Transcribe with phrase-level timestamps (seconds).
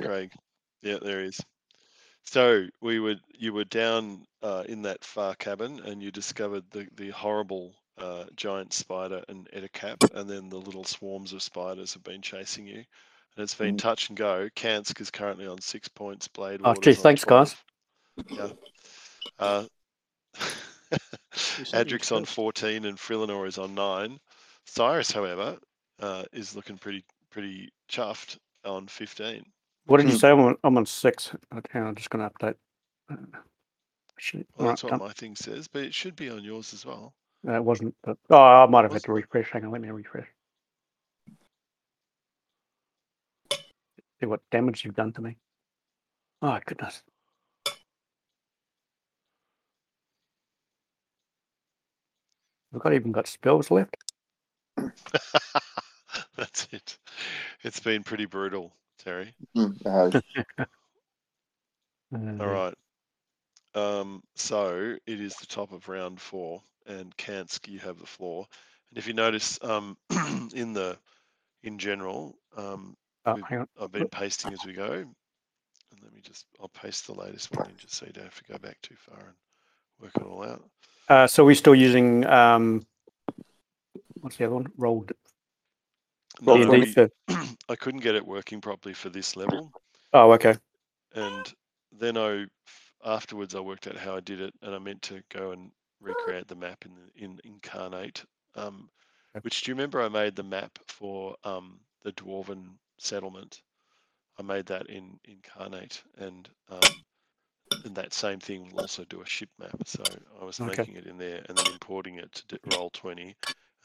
[0.00, 0.14] There you go.
[0.14, 0.32] Craig.
[0.82, 1.40] Yeah, there he is.
[2.24, 6.86] So we were you were down uh, in that far cabin and you discovered the
[6.96, 12.02] the horrible uh, giant spider and Ettercap, and then the little swarms of spiders have
[12.02, 12.76] been chasing you.
[13.36, 13.80] And it's been Mm.
[13.80, 14.48] touch and go.
[14.56, 16.28] Kansk is currently on six points.
[16.28, 16.60] Blade.
[16.64, 17.54] Oh, geez, thanks, guys.
[18.30, 18.48] Yeah.
[19.38, 19.64] Uh,
[21.72, 24.18] Adric's on 14 and Frillinor is on nine.
[24.66, 25.58] Cyrus, however,
[26.00, 29.44] uh, is looking pretty pretty chuffed on 15.
[29.86, 30.18] What did you Hmm.
[30.18, 30.30] say?
[30.30, 31.32] I'm on, I'm on six.
[31.54, 32.56] Okay, I'm just going to update.
[33.08, 33.16] Uh,
[34.16, 37.14] Actually, Well, that's what my thing says, but it should be on yours as well.
[37.44, 37.94] It wasn't.
[38.02, 39.50] But, oh, I might have had to refresh.
[39.50, 40.26] Hang on, let me refresh.
[44.18, 45.36] See what damage you've done to me.
[46.42, 47.02] Oh goodness.
[52.72, 53.96] We've got even got spells left.
[56.36, 56.98] That's it.
[57.62, 58.74] It's been pretty brutal,
[59.06, 59.32] Terry.
[59.56, 60.20] Mm, uh,
[62.14, 62.74] Uh, All right.
[63.74, 68.46] Um, so it is the top of round four, and Kansk, you have the floor.
[68.90, 69.96] And if you notice, um,
[70.54, 70.96] in the
[71.64, 73.68] in general, um, oh, we've- hang on.
[73.80, 74.92] I've been pasting as we go.
[74.92, 75.14] And
[76.02, 78.52] let me just, I'll paste the latest one in just so you don't have to
[78.52, 79.34] go back too far and
[80.00, 80.62] work it all out.
[81.08, 82.86] Uh, so we're still using um,
[84.20, 84.68] what's the other one?
[84.76, 85.12] Rolled
[86.40, 87.10] No, Roll no, D&D we- for-
[87.68, 89.72] I couldn't get it working properly for this level.
[90.12, 90.54] Oh, okay.
[91.14, 91.52] and
[91.92, 92.46] then I
[93.04, 95.70] afterwards I worked out how I did it, and I meant to go and
[96.00, 98.24] recreate the map in the, in Inkarnate.
[98.54, 98.88] Um,
[99.34, 99.42] Okay.
[99.44, 100.00] which do you remember?
[100.00, 103.60] I made the map for um, the dwarven settlement.
[104.38, 106.80] I made that in Inkarnate, and um,
[107.84, 109.76] and that same thing will also do a ship map.
[109.84, 110.02] So
[110.40, 110.76] I was Okay.
[110.78, 113.36] making it in there and then importing it to d- roll twenty,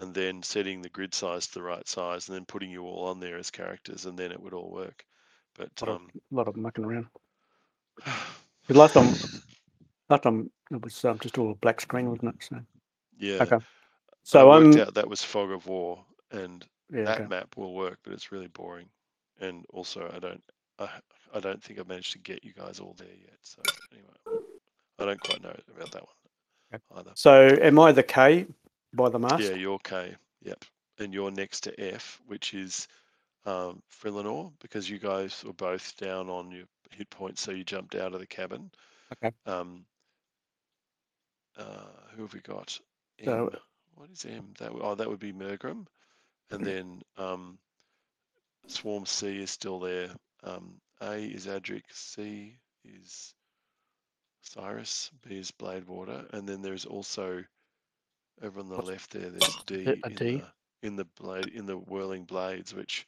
[0.02, 3.06] and then setting the grid size to the right size, and then putting you all
[3.08, 5.06] on there as characters, and then it would all work.
[5.56, 7.06] But lot of, um, lot of mucking around.
[8.70, 9.14] last time,
[10.10, 12.44] last time it was um, just all a black screen, wasn't it?
[12.44, 12.60] So
[13.20, 13.44] yeah.
[13.44, 13.64] okay.
[14.24, 17.04] So I worked I'm out that was Fog of War, and yeah.
[17.04, 17.28] that Okay.
[17.28, 18.88] map will work, but it's really boring.
[19.40, 20.44] And also, I don't,
[20.80, 20.90] I,
[21.34, 23.38] I don't think I've managed to get you guys all there yet.
[23.42, 24.44] So anyway,
[25.00, 27.12] I don't quite know about that one either.
[27.16, 28.46] So am I the K
[28.94, 29.44] by the mast?
[29.44, 30.16] Yeah, you're K.
[30.44, 30.66] Yep,
[31.00, 32.88] and you're next to F, which is
[33.46, 37.96] um, Frillinor, because you guys were both down on your hit points, so you jumped
[37.96, 38.72] out of the cabin.
[39.14, 39.34] Okay.
[39.46, 39.86] Um,
[41.58, 41.86] uh,
[42.16, 42.80] who have we got?
[43.26, 43.50] So-
[43.96, 44.54] What is M?
[44.58, 45.86] That oh, that would be Mergrim,
[46.50, 47.60] and then um,
[48.68, 50.10] Swarm C is still there.
[50.44, 51.84] Um, A is Adric.
[51.92, 53.36] C is
[54.42, 55.12] Cyrus.
[55.28, 57.44] B is Bladewater, and then there's also
[58.42, 59.30] over on the What's- left there.
[59.30, 60.38] There's D, a in D?
[60.38, 60.44] the
[60.88, 63.06] in the blade in the whirling blades, which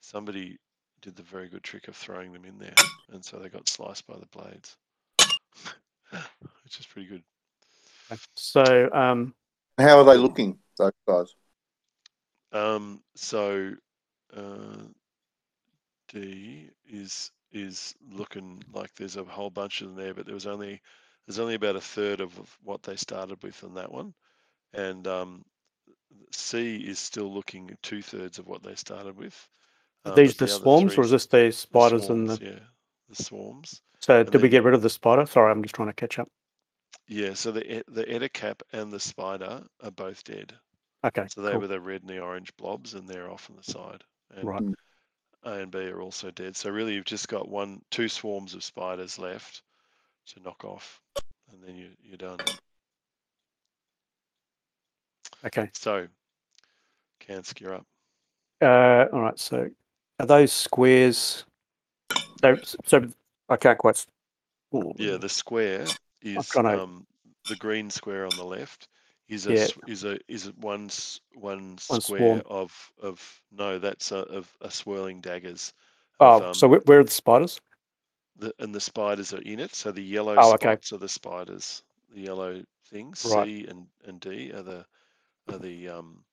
[0.00, 0.58] somebody
[1.00, 2.74] did the very good trick of throwing them in there,
[3.12, 4.76] and so they got sliced by the blades,
[6.10, 7.22] which is pretty good.
[8.34, 9.34] So um,
[9.78, 11.34] how are they looking, those guys?
[12.52, 13.72] Um, so
[14.36, 14.84] uh,
[16.08, 20.46] D is is looking like there's a whole bunch of them there, but there was
[20.46, 20.80] only
[21.26, 24.14] there's only about a third of of what they started with on that one,
[24.74, 25.44] and um,
[26.30, 29.48] C is still looking at two thirds of what they started with.
[30.04, 32.44] are uh, these but the swarms, three or is this the the spiders and the?
[32.44, 32.58] yeah
[33.08, 33.80] the swarms.
[34.00, 35.26] So and did we get rid of the spider?
[35.26, 36.28] Sorry, I'm just trying to catch up.
[37.08, 40.54] Yeah, so the e- the Ettercap and the spider are both dead.
[41.04, 41.60] Okay, So they cool.
[41.60, 44.02] were the red and the orange blobs, and they're off on the side.
[44.34, 44.62] And right.
[45.44, 46.56] A and B are also dead.
[46.56, 49.62] So really, you've just got one, two swarms of spiders left
[50.28, 51.00] to knock off,
[51.52, 52.38] and then you you're done.
[55.46, 55.70] Okay.
[55.74, 56.06] So,
[57.20, 57.86] Kansk, you're up.
[58.62, 59.38] Uh, all right.
[59.38, 59.68] So
[60.20, 61.44] are those squares?
[62.40, 63.08] So, so
[63.48, 64.04] I can't quite.
[64.74, 65.86] ooh, Yeah, the square
[66.22, 67.06] is kinda- um,
[67.48, 68.88] the green square on the left.
[69.28, 69.66] Is a Yeah.
[69.86, 70.90] is a is one
[71.34, 72.42] one One square swarm.
[72.46, 75.72] of of no that's a, of a swirling daggers.
[76.20, 77.60] Oh, of, um, so where, are the spiders?
[78.36, 79.74] the, and the spiders are in it.
[79.74, 80.76] So the yellow Oh, okay.
[80.92, 81.82] are the spiders.
[82.12, 83.46] The yellow things, Right.
[83.46, 84.84] C and, and D are the
[85.48, 86.24] are the um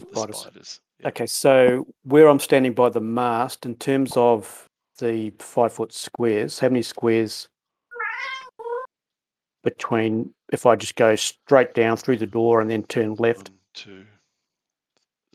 [0.00, 0.38] the Spiders.
[0.38, 0.80] spiders.
[1.00, 1.08] Yeah.
[1.08, 4.68] Okay, so where I'm standing by the mast, in terms of
[4.98, 7.48] the five foot squares, how many squares
[9.62, 13.50] between if I just go straight down through the door and then turn left?
[13.50, 14.04] One, two,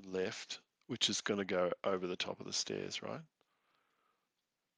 [0.05, 3.21] left, which is going to go over the top of the stairs, right?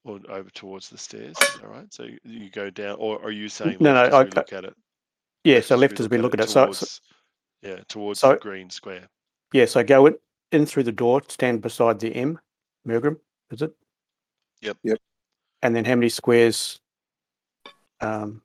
[0.03, 1.91] Or over towards the stairs, all right?
[1.93, 4.75] So you- you go down, or are you saying no, no, I look at it?
[5.43, 6.49] Yeah, so left as we look at it.
[6.49, 6.71] So,
[7.61, 9.07] yeah, towards so- the green square.
[9.53, 10.15] yeah, so go in,
[10.51, 12.39] in through the door, stand beside the M,
[12.87, 13.17] Mergrim,
[13.51, 13.73] is it?
[14.61, 14.77] Yep.
[14.83, 14.99] Yep.
[15.63, 16.79] and then how many squares
[18.01, 18.41] um,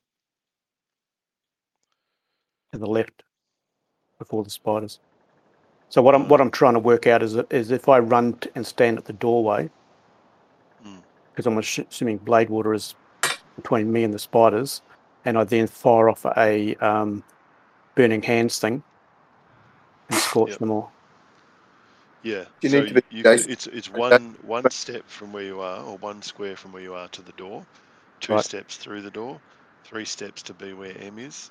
[2.72, 3.22] to the left
[4.18, 5.00] before the spiders.
[5.88, 8.50] So what I'm what I'm trying to work out is is if I run t-
[8.54, 9.70] and stand at the doorway,
[10.84, 11.02] Mm.
[11.30, 12.94] because I'm assuming blade water is
[13.56, 14.82] between me and the spiders,
[15.24, 17.22] and I then fire off a um,
[17.94, 18.82] burning hands thing
[20.10, 20.58] and scorch Yep.
[20.58, 20.94] them all.
[22.22, 22.46] Yeah.
[22.62, 25.82] You so need to be you it's it's one one step from where you are,
[25.84, 27.66] or one square from where you are to the door,
[28.20, 28.38] two Right.
[28.38, 29.42] steps through the door,
[29.84, 31.50] three steps to be where M is,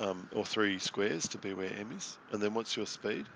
[0.00, 3.28] um, or three squares to be where M is, and then what's your speed?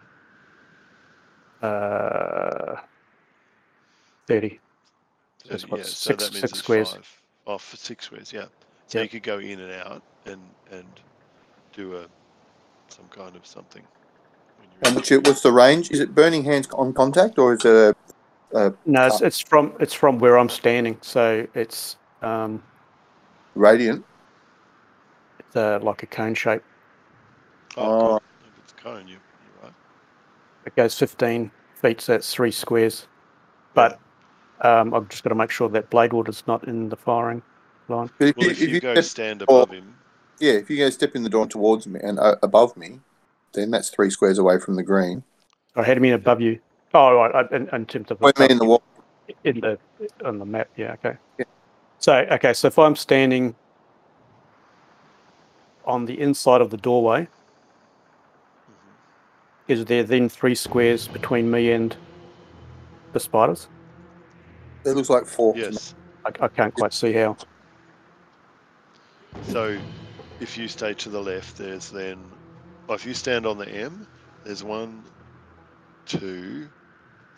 [1.62, 2.76] Uh,
[4.28, 4.60] Thirty.
[5.44, 6.94] So Thirty, what, yeah, so six- that means six squares?
[6.94, 7.08] Five.
[7.46, 8.46] Oh, for six squares, yeah.
[8.88, 9.04] So Yep.
[9.04, 11.00] you could go in and out and and
[11.74, 12.08] do a
[12.90, 13.86] some kind of something.
[14.80, 15.90] When you're And what's, your, what's the range?
[15.90, 17.96] Is it burning hands on contact or is it
[18.52, 22.62] a, a No, it's, it's from it's from where I'm standing, so it's um,
[23.54, 24.04] radiant?
[25.38, 26.62] it's uh, like a cone shape.
[27.76, 27.82] Oh,
[28.12, 28.16] Oh.
[28.16, 28.22] If
[28.64, 29.72] it's cone, you, you're right.
[30.66, 33.06] It goes 15 feet, so that's three squares.
[33.74, 33.98] But
[34.62, 37.42] um, I've just got to make sure that blade water's not in the firing
[37.88, 38.10] line.
[38.18, 39.94] But if Well, you, if you go step- stand or- above him,
[40.38, 43.00] yeah, if you go step in the door towards me and uh, above me,
[43.56, 45.24] then that's three squares away from the green.
[45.74, 46.60] I had him in above you.
[46.94, 48.82] Oh, right, I- in, in terms of Point me in the wall.
[49.42, 49.78] in the
[50.24, 50.68] on the map.
[50.76, 51.16] Yeah, okay.
[51.38, 51.44] Yeah.
[51.98, 53.56] So okay, so if I'm standing
[55.84, 57.28] on the inside of the doorway, Mhm.
[59.68, 61.96] is there then three squares between me and
[63.12, 63.68] the spiders?
[64.84, 65.54] It looks like four.
[65.56, 65.94] yes.
[66.24, 67.36] I, I can't quite see how.
[69.48, 69.78] So
[70.40, 72.18] if you stay to the left, there's then,
[72.86, 74.06] well, if you stand on the M,
[74.44, 75.02] there's one,
[76.06, 76.68] two,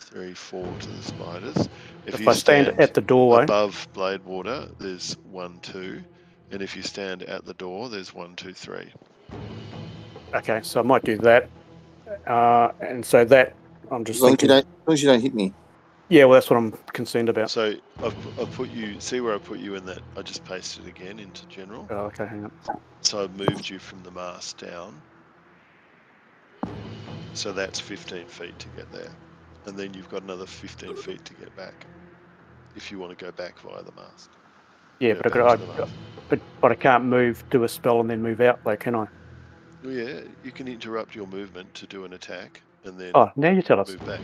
[0.00, 1.68] three, four to the spiders.
[2.06, 6.02] If, If, you I stand, at the doorway, above blade water, there's one, two.
[6.50, 8.92] And if you stand at the door, there's one, two, three.
[10.34, 11.48] okay, so I might do that.
[12.26, 13.54] Uh, and so that
[13.90, 15.52] I'm just As just long as, you don't, as long as you don't hit me.
[16.08, 17.50] Yeah, well, that's what I'm concerned about.
[17.50, 20.00] So I've, I've put you, see where I put you in that?
[20.16, 21.86] I just pasted it again into general.
[21.90, 22.52] Oh, okay, hang on.
[23.02, 25.02] So I've moved you from the mast down.
[27.38, 29.10] So that's 15 feet to get there.
[29.66, 31.86] And then you've got another 15 feet to get back.
[32.74, 34.30] If you want to go back via the mast.
[34.98, 35.92] Yeah, Go but I, back the I, mast.
[36.28, 39.06] but but I can't move, do a spell, and then move out, though, can I?
[39.84, 43.50] Well, yeah, you can interrupt your movement to do an attack and then Oh, now
[43.50, 43.90] you tell us.
[43.90, 44.20] move back.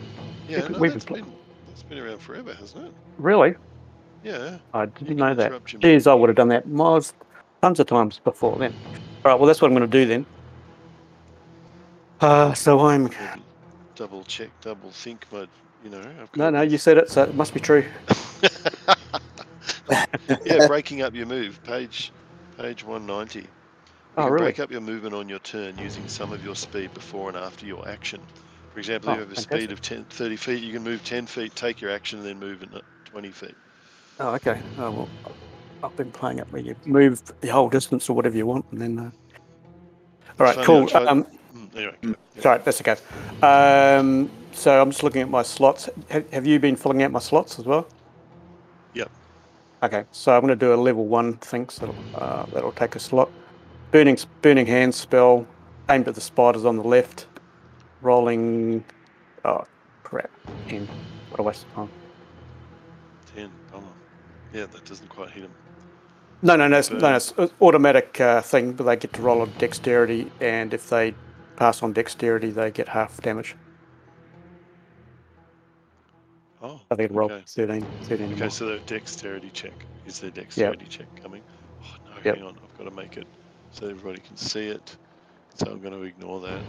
[0.49, 1.33] Yeah, no, we've that's been been,
[1.69, 2.93] that's been around forever, hasn't it?
[3.19, 3.55] Really?
[4.25, 4.59] Yeah.
[4.73, 5.65] I didn't know that.
[5.67, 7.15] Geez, I would have done that miles,
[7.63, 8.75] tons of times before then.
[9.25, 10.27] All right, well, that's what I'm going to do then.
[12.21, 13.11] Uh, so I'm.
[13.95, 15.49] Double check, double think, but
[15.85, 16.01] you know.
[16.01, 16.73] I've No, got no, this.
[16.73, 17.85] you said it, so it must be true.
[20.45, 22.13] yeah, breaking up your move, page
[22.57, 23.41] page 190.
[23.41, 23.47] You
[24.17, 24.45] Oh, really?
[24.45, 27.67] break up your movement on your turn using some of your speed before and after
[27.67, 28.21] your action.
[28.73, 31.05] For example, if Oh, you have a speed of 10, 30 feet, you can move
[31.05, 33.55] 10 feet, take your action, and then move at 20 feet.
[34.21, 34.61] Oh, okay.
[34.79, 35.09] Oh, well,
[35.83, 38.81] I've been playing it where you move the whole distance or whatever you want, and
[38.81, 38.99] then.
[38.99, 39.11] Uh...
[40.39, 40.97] All right, Funny, cool.
[41.09, 41.27] Um,
[41.75, 42.17] anyway, Mm.
[42.37, 42.43] yeah.
[42.43, 42.97] sorry, that's okay.
[43.43, 45.89] Um, so I'm just looking at my slots.
[46.11, 47.87] Have, have you been filling out my slots as well?
[48.95, 49.11] Yep.
[49.83, 53.01] Okay, so I'm going to do a level one thing, so uh, that'll take a
[53.01, 53.31] slot.
[53.91, 55.47] Burning, burning hand spell
[55.91, 57.27] aimed at the spiders on the left.
[58.01, 58.85] Rolling.
[59.45, 59.65] Oh,
[60.03, 60.31] crap.
[60.69, 60.89] And
[61.31, 61.91] what a waste of time.
[63.35, 63.87] 10, bummer.
[64.53, 65.51] Yeah, that doesn't quite hit him.
[66.43, 69.41] No, no, no, it's, no, it's an automatic uh, thing, but they get to roll
[69.41, 71.15] on dexterity, and if they
[71.57, 73.57] pass on dexterity, they get half damage.
[76.63, 77.45] Oh, I think it roll Okay.
[77.47, 78.51] 13, 13 okay, more.
[78.51, 79.73] so the dexterity check.
[80.07, 81.43] Is there dexterity check coming?
[81.83, 82.37] Oh, no, Yep.
[82.37, 82.57] hang on.
[82.63, 83.27] I've got to make it
[83.71, 84.97] so everybody can see it.
[85.57, 86.61] So I'm going to ignore that.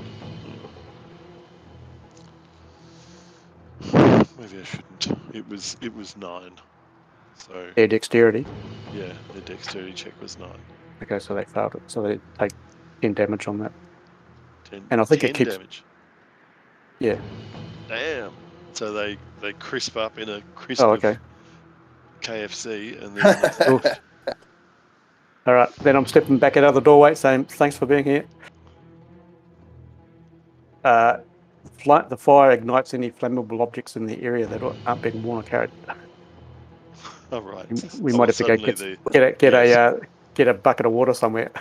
[4.39, 5.35] Maybe I shouldn't.
[5.35, 6.51] It was it was nine.
[7.37, 8.45] So Their dexterity.
[8.93, 10.59] yeah, the dexterity check was nine.
[11.03, 11.81] Okay, so they failed it.
[11.87, 12.51] So they take
[13.01, 13.71] 10 damage on that.
[14.89, 15.83] And I think it 10 keeps- damage.
[16.99, 17.17] Yeah.
[17.87, 18.31] Damn.
[18.73, 21.17] So they they crisp up in a crisp Oh, okay.
[22.21, 23.95] KFC and then
[25.47, 28.25] All right, then I'm stepping back out of the doorway saying thanks for being here.
[30.83, 31.17] Uh,
[32.09, 35.71] the fire ignites any flammable objects in the area that aren't being worn or carried.
[37.31, 37.67] all right.
[37.99, 39.99] We So might have to go get, the- get a get a uh,
[40.33, 41.51] get a bucket of water somewhere.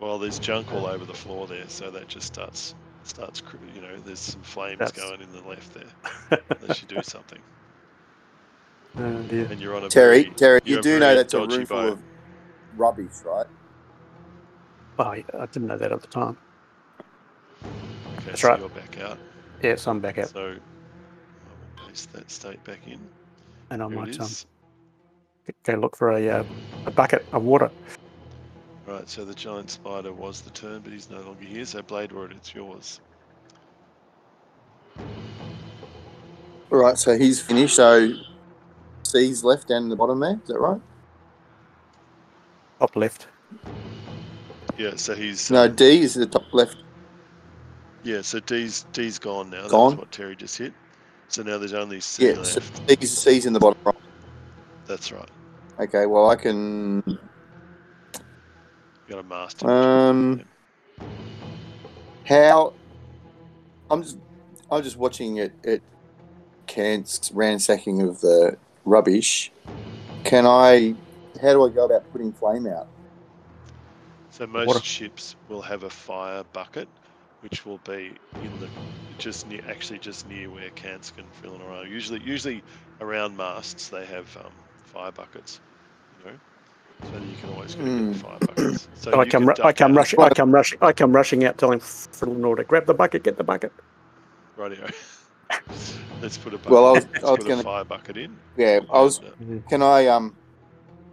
[0.00, 3.42] Well, there's junk all over the floor there, so that just starts starts.
[3.74, 6.40] You know, there's some flames That's- going in the left there.
[6.60, 7.38] Unless you do something.
[8.96, 11.58] Oh and you're on a Terry, very- Terry, you're you do know that's a dodgy
[11.58, 12.02] room full of
[12.76, 13.46] rubbish, right?
[14.98, 16.36] Oh, I didn't know that at the time.
[17.62, 17.70] Okay,
[18.26, 18.58] That's so right.
[18.60, 19.18] You're back out.
[19.62, 22.98] Yeah, so I'm back out, So I will paste that state back in.
[23.70, 24.28] and I There it might um,
[25.64, 26.44] go look for a uh,
[26.86, 27.70] a bucket of water.
[28.86, 31.64] Right, so the giant spider was the turn, but he's no longer here.
[31.64, 33.00] So Blade Ward, it's yours.
[36.72, 37.76] All right, so he's finished.
[37.76, 38.12] So
[39.02, 40.38] C's left down in the bottom there.
[40.42, 40.80] Is that right?
[42.78, 43.28] Top left.
[44.78, 46.76] Yeah, so he's No, um, D is the top left.
[48.02, 49.68] yeah, so D's D's gone now.
[49.68, 49.90] Gone?
[49.90, 50.72] That's what Terry just hit.
[51.28, 52.88] So now there's only C Yeah, so left.
[52.88, 53.94] C's, C's in the bottom right.
[54.86, 55.28] That's right.
[55.78, 57.18] Okay, well I can.
[59.10, 59.68] You got a master.
[59.68, 60.44] Um,
[62.26, 62.74] How?
[63.90, 64.18] I'm just,
[64.70, 65.52] I'm just watching it.
[65.64, 65.82] It
[66.68, 69.50] Kant's ransacking of the rubbish.
[70.22, 70.94] Can I?
[71.42, 72.86] How do I go about putting flame out?
[74.30, 74.80] So most Water.
[74.84, 76.88] ships will have a fire bucket,
[77.40, 78.12] which will be
[78.44, 78.68] in the
[79.18, 81.90] just near, actually just near where cans can fill and around.
[81.90, 82.62] Usually, usually
[83.00, 84.52] around masts they have um,
[84.84, 85.60] fire buckets,
[86.20, 86.38] you know,
[87.02, 88.88] so you can always go get the fire buckets.
[88.94, 89.96] So I come, can ru- I come out.
[89.96, 93.36] rushing, I come rushing, I come rushing out, telling Fiddle to grab the bucket, get
[93.36, 93.72] the bucket.
[94.58, 94.92] Rightio.
[96.22, 96.70] Let's put a bucket.
[96.72, 98.36] Well, I was- let's I was put gonna- a fire bucket in.
[98.56, 99.20] Yeah, I was.
[99.40, 100.36] and, Can I um?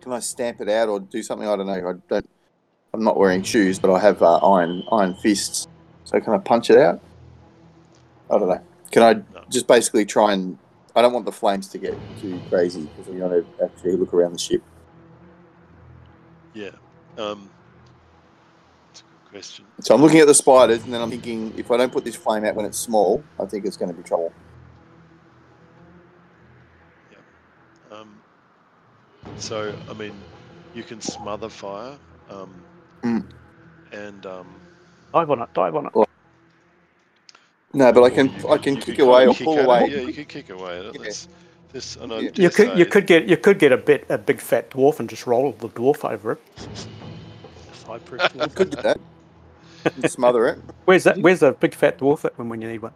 [0.02, 1.48] Can I stamp it out or do something?
[1.48, 1.74] I don't know.
[1.74, 2.30] I don't.
[2.94, 5.68] I'm not wearing shoes, but I have uh, iron iron fists.
[6.04, 7.02] So can I punch it out?
[8.30, 8.62] I don't know.
[8.92, 9.24] Can I No.
[9.50, 10.58] just basically try and?
[10.96, 14.14] I don't want the flames to get too crazy because we want to actually look
[14.14, 14.62] around the ship.
[16.58, 16.70] Yeah.
[17.24, 17.50] Um,
[18.88, 19.66] that's a good question.
[19.82, 22.16] So I'm looking at the spiders, and then I'm thinking, if I don't put this
[22.16, 24.34] flame out when it's small, I think it's going to be trouble.
[27.92, 28.20] Um,
[29.38, 30.14] so, I mean,
[30.74, 31.98] you can smother fire,
[32.30, 32.54] um,
[33.04, 33.24] Mm.
[33.92, 34.48] and um,
[35.14, 35.94] Dive on it, dive on it.
[37.74, 39.88] No, but I or can I can you kick away or kick pull away.
[39.90, 40.84] Yeah, you can kick away.
[40.84, 40.92] Yeah.
[41.04, 41.28] That's
[41.72, 41.96] this.
[41.98, 44.70] And You- You could, you could get, you could get a bit, a big fat
[44.72, 46.40] dwarf and just roll the dwarf over it.
[47.72, 48.56] Fireproof I dwarf.
[48.56, 49.00] could do that.
[49.86, 50.60] And smother it.
[50.86, 51.18] Where's that?
[51.20, 52.94] Where's the big fat dwarf at when, when you need one?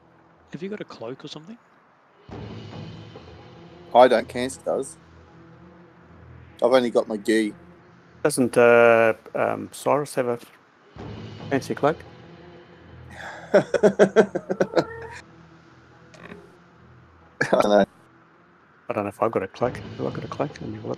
[0.51, 1.57] Have you got a cloak or something?
[3.95, 4.27] I don't.
[4.27, 4.97] Cancer does.
[6.63, 7.53] I've only got my gi.
[8.23, 10.39] Doesn't uh, um, Cyrus have a
[11.49, 11.97] fancy cloak?
[13.53, 13.63] I
[17.51, 17.85] don't know.
[18.91, 19.77] I don't know if I've got a cloak.
[19.77, 20.51] Have I got a cloak?
[20.59, 20.97] Let me look.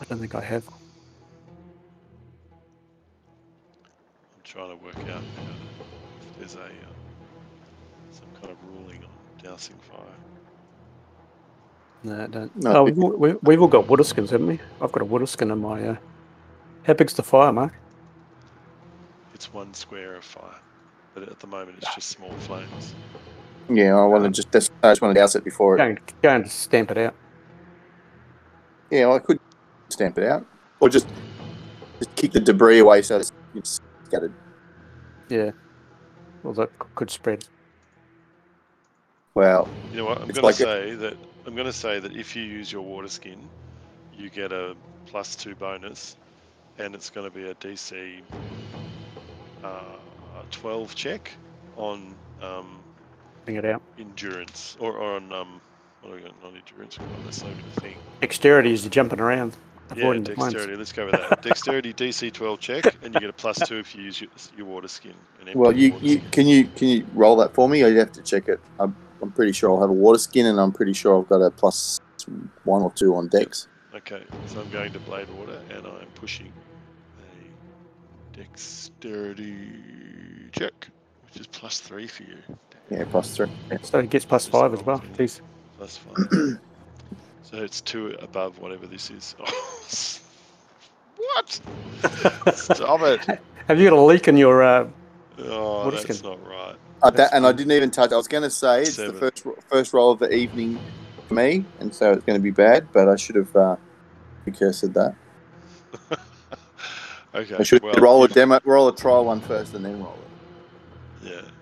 [0.00, 0.66] I don't think I have.
[0.66, 0.74] I'm
[4.42, 5.22] trying to work out how to,
[6.22, 6.72] if there's a um,
[8.10, 9.10] some kind of ruling on
[9.44, 10.00] dousing fire.
[12.02, 12.56] No, I don't.
[12.56, 14.58] No, oh, we've, all- we, we've all got water skins, haven't we?
[14.82, 15.86] I've got a water skin in my.
[15.86, 15.96] Uh...
[16.82, 17.74] How big's the fire, Mark?
[19.34, 20.58] It's one square of fire,
[21.14, 22.96] but at the moment it's just small flames.
[23.68, 24.50] Yeah, I want to just.
[24.52, 25.78] That's, I just want to douse it before it.
[25.78, 27.14] Go and, go and stamp it out.
[28.90, 29.38] Yeah, I could
[29.90, 30.46] stamp it out,
[30.80, 31.08] or just
[32.00, 34.34] just kick the debris away so it's, it's scattered.
[35.28, 35.52] Yeah.
[36.42, 37.44] Well, that could spread.
[39.34, 40.20] Well You know what?
[40.20, 41.16] I'm going like to a- say that
[41.46, 43.48] I'm going to say that if you use your water skin,
[44.16, 46.16] you get a plus two bonus,
[46.78, 48.20] and it's going to be a DC
[49.62, 49.96] uh,
[50.50, 51.30] 12 check
[51.76, 52.83] on um,
[53.44, 53.82] Bring it out.
[53.98, 55.60] endurance or, or on um,
[56.00, 56.42] what do we got?
[56.42, 56.98] Not endurance.
[56.98, 57.96] God, that's so good thing.
[58.20, 59.56] Dexterity is the jumping around,
[59.94, 60.52] Yeah, avoiding the flames.
[60.54, 60.76] dexterity.
[60.78, 61.42] Let's go with that.
[61.42, 64.66] dexterity DC 12 check, and you get a plus two if you use your, your
[64.66, 65.14] water skin.
[65.40, 66.30] An well, you, you skin.
[66.30, 68.60] can you can you roll that for me, or you have to check it.
[68.80, 71.40] I'm, I'm pretty sure I'll have a water skin, and I'm pretty sure I've got
[71.42, 72.00] a plus
[72.64, 73.68] one or two on dex.
[73.94, 76.52] Okay, so I'm going to blade water, and I'm pushing
[77.20, 79.68] a dexterity
[80.52, 80.88] check,
[81.26, 82.38] which is plus three for you.
[82.90, 83.48] Yeah, plus three.
[83.82, 85.02] So it gets plus five as well.
[85.16, 85.40] Jeez.
[85.78, 86.16] Plus five.
[87.42, 89.34] so it's two above whatever this is.
[91.16, 91.60] what?
[92.54, 93.40] Stop it!
[93.68, 94.62] Have you got a leak in your?
[94.62, 94.88] Uh,
[95.38, 96.22] Oh, that's good?
[96.22, 96.76] not right.
[97.02, 98.12] Uh, that, and I didn't even touch.
[98.12, 99.14] I was going to say it's Seven.
[99.14, 100.78] the first first roll of the evening
[101.26, 102.86] for me, and so it's going to be bad.
[102.92, 103.76] But I should have uh,
[104.44, 105.14] precursed that.
[107.34, 107.56] okay.
[107.56, 110.16] I should well, roll a demo, roll a trial one first, and then roll
[111.22, 111.32] it.
[111.32, 111.53] Yeah, I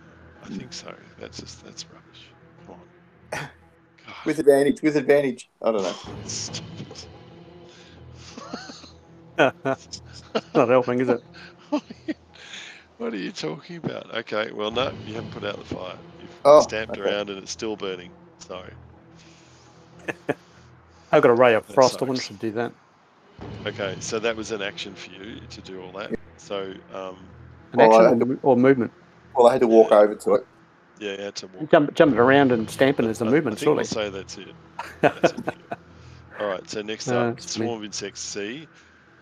[0.53, 0.95] think so.
[1.19, 2.35] That's just that's rubbish.
[2.67, 3.39] Come on.
[4.07, 4.15] God.
[4.27, 5.51] With advantage, with advantage.
[5.63, 5.95] I don't know.
[6.27, 6.65] Stop
[9.39, 11.23] not helping, is it?
[12.99, 14.15] what are you talking about?
[14.15, 15.97] Okay, well, no, you haven't put out the fire.
[16.21, 17.01] You've Oh, stamped okay.
[17.01, 18.11] around and it's still burning.
[18.39, 18.73] Sorry.
[21.11, 22.03] I've got a ray of That frost.
[22.03, 22.29] I wanted sucks.
[22.29, 22.73] to do that.
[23.67, 26.11] Okay, so that was an action for you to do all that.
[26.37, 27.17] So um,
[27.73, 28.93] An action had or, or movement.
[29.35, 30.47] Well, I had to walk over to it.
[30.99, 31.71] yeah, you had to walk.
[31.71, 33.77] Jump, jumping around and stamping is a I- movement, I think surely.
[33.79, 34.55] we'll say that's it.
[35.01, 35.55] That's it.
[36.41, 36.69] All right.
[36.69, 37.67] So next No, up, it's me.
[37.67, 38.69] Swarm of Insects C.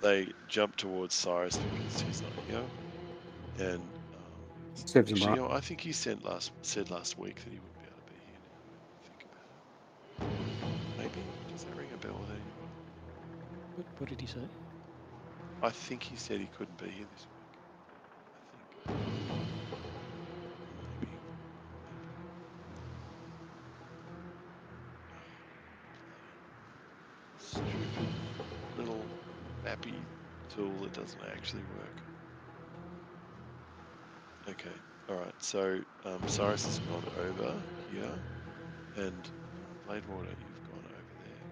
[0.00, 2.70] They jump towards Cyrus because he's not here,
[3.58, 4.20] and um,
[4.74, 5.36] Serves him actually, right.
[5.36, 7.98] you know, I think he said last said last week that he wouldn't be able
[7.98, 8.38] to be here.
[8.40, 8.62] Now.
[9.04, 11.12] Think about it.
[11.14, 12.70] Maybe does that ring a bell with anyone?
[13.74, 14.48] What, what did he say?
[15.62, 17.60] I think he said he couldn't be here this week.
[18.88, 19.59] I think.
[27.50, 28.10] Stupid
[28.76, 29.12] little
[29.64, 30.06] mappy
[30.48, 32.02] tool that doesn't actually work.
[34.48, 38.22] Okay, alright, so um, Cyrus has gone over here,
[38.96, 39.30] and
[39.86, 41.46] Bladewater, you've gone over there.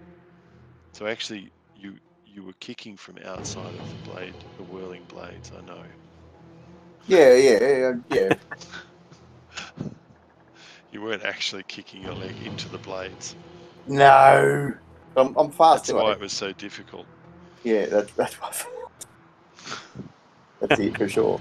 [0.92, 5.52] So actually, you you were kicking from outside of the blade, the whirling blades.
[5.52, 5.86] I know.
[7.06, 8.34] Yeah, yeah, yeah, yeah.
[10.90, 13.36] You weren't actually kicking your leg into the blades.
[13.86, 14.72] No,
[15.16, 15.86] I'm, I'm fast.
[15.86, 17.06] That's why it was so difficult.
[17.64, 18.74] Yeah, that's that's what I thought.
[20.60, 21.40] That's it for sure.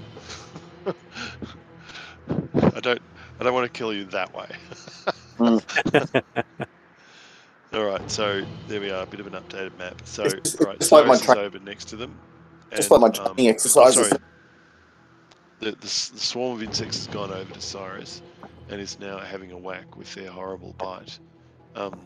[0.86, 3.02] I don't.
[3.40, 4.48] I don't want to kill you that way.
[5.38, 6.22] Mm.
[7.72, 9.02] all right, so there we are.
[9.02, 10.00] A bit of an updated map.
[10.04, 12.18] So, It's- all right, it's like my Cyrus is tra- over next to them.
[12.74, 14.08] Just like my um, training exercises.
[14.08, 14.20] sorry.
[15.60, 18.22] the, the, the swarm of insects has gone over to Cyrus
[18.68, 21.18] and is now having a whack with their horrible bite,
[21.74, 21.98] um,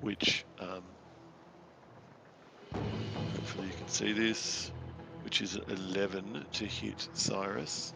[0.00, 0.82] which um,
[2.72, 4.70] hopefully you can see this,
[5.22, 7.94] which is 11 to hit Cyrus,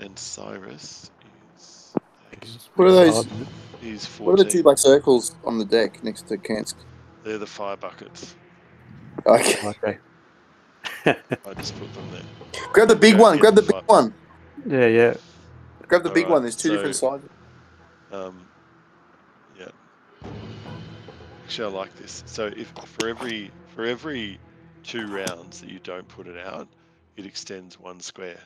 [0.00, 1.10] and Cyrus
[2.42, 3.26] is What are those?
[3.82, 4.26] is 14.
[4.26, 6.74] What are the two black circles on the deck next to Kansk?
[7.24, 8.34] They're the fire buckets.
[9.26, 9.98] Okay, Okay.
[11.06, 12.22] I just put them there.
[12.72, 13.38] grab the big Okay, one.
[13.38, 13.88] Grab the big fuck.
[13.90, 14.14] one.
[14.66, 15.14] Yeah, yeah.
[15.88, 16.42] Grab the big Alright, one.
[16.42, 17.30] There's two so- different sizes.
[18.12, 18.46] Um,
[19.58, 19.68] yeah.
[21.44, 22.22] Actually, I like this.
[22.26, 24.40] So if for every for every
[24.82, 26.66] two rounds that you don't put it out,
[27.16, 28.40] it extends one square.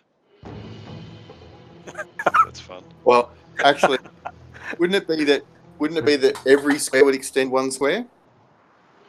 [2.44, 2.82] That's fun.
[3.04, 3.30] Well,
[3.64, 3.98] actually,
[4.78, 5.42] wouldn't it be that?
[5.78, 8.04] Wouldn't it be that every square would extend one square?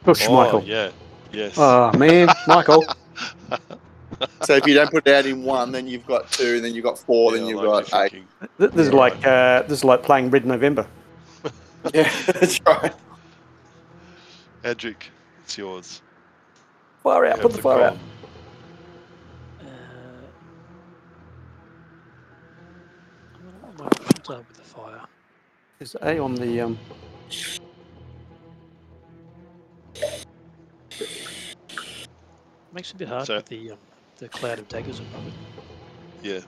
[0.04, 0.62] Push, oh, Michael.
[0.64, 0.90] yeah.
[1.32, 1.54] Yes.
[1.58, 2.28] Oh, man.
[2.46, 2.86] Michael.
[4.42, 6.74] So if you don't put it out in one, then you've got two, and then
[6.74, 8.12] you've got four, Yeah, then you've like got eight.
[8.12, 8.28] thinking.
[8.58, 8.98] This is Yeah.
[8.98, 10.86] like uh, this is like playing Red November.
[11.92, 12.94] Yeah, that's right.
[14.62, 15.08] Adric,
[15.42, 16.00] it's yours.
[17.02, 17.32] Fire out.
[17.32, 17.96] have Put the fire out.
[19.58, 19.66] com.
[19.66, 19.70] Uh,
[23.76, 25.00] what are my options with the fire?
[25.80, 26.78] Is A on the um.
[32.72, 33.78] Makes it a bit hard So- with the um,
[34.18, 35.32] the cloud of daggers above it.
[36.22, 36.40] Yeah.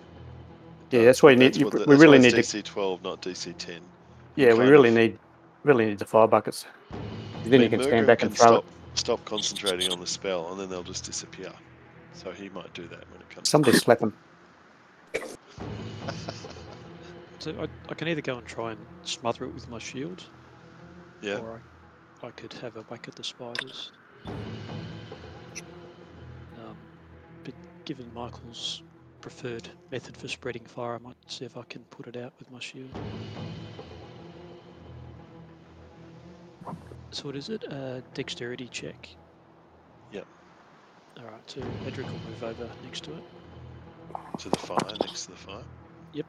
[0.91, 1.47] Yeah, that's why you need.
[1.49, 2.59] That's You, what the- we that's really why need it's to.
[2.59, 3.81] DC 12, not DC 10.
[4.37, 5.19] Yeah, we kind really of- need.
[5.65, 6.67] Really need the fire buckets.
[7.45, 8.67] Then you I mean, can stand back can and throw stop, it.
[8.69, 8.84] stop
[9.25, 11.53] concentrating on the spell, and then they'll just disappear.
[12.13, 13.49] So he might do that when it comes.
[13.49, 14.13] Somebody slap him.
[17.41, 20.25] So I, I can either go and try and smother it with my shield,
[21.21, 21.41] Yeah.
[21.41, 21.61] or
[22.23, 23.93] I, I could have a whack at the spiders.
[26.57, 26.79] Um,
[27.45, 27.53] but
[27.85, 28.83] given Michael's
[29.21, 32.51] preferred method for spreading fire, I might see if I can put it out with
[32.51, 32.89] my shield.
[37.15, 37.65] So what is it?
[37.71, 39.09] Uh, dexterity check.
[40.11, 40.27] Yep.
[41.17, 41.41] All right.
[41.47, 43.23] So Adric will move over next to it.
[44.39, 45.63] To the fire, next to the fire.
[46.13, 46.27] Yep.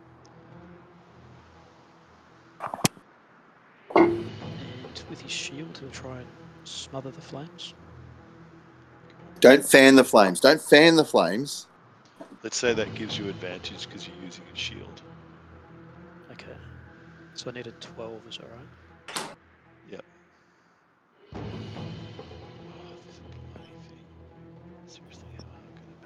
[3.95, 6.27] And with his shield, he'll try and
[6.65, 7.73] smother the flames.
[9.39, 10.39] Don't fan the flames.
[10.39, 11.65] Don't fan the flames.
[12.43, 15.01] Let's say that gives you advantage because you're using a shield.
[16.31, 16.55] Okay.
[17.33, 18.84] So I need a 12, is that right?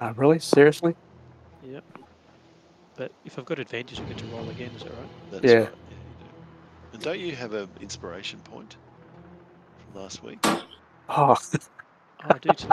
[0.00, 0.38] Uh, really?
[0.38, 0.94] Seriously?
[1.64, 1.84] Yep.
[2.96, 5.08] But if I've got advantage, I get to roll again, is that right?
[5.30, 5.58] That's Yeah.
[5.60, 5.62] right.
[5.90, 6.94] Yeah, you do.
[6.94, 8.76] And don't you have an inspiration point
[9.92, 10.38] from last week?
[11.08, 11.36] Oh,
[12.22, 12.68] Oh, I do too.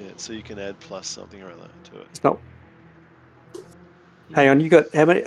[0.00, 2.06] Yeah, so you can add plus something or other to it.
[2.10, 2.36] it's not.
[4.34, 5.22] Hang on, you got how many?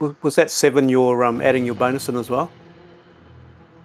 [0.00, 0.88] wa- Was that seven?
[0.88, 2.50] You're um adding your bonus in as well.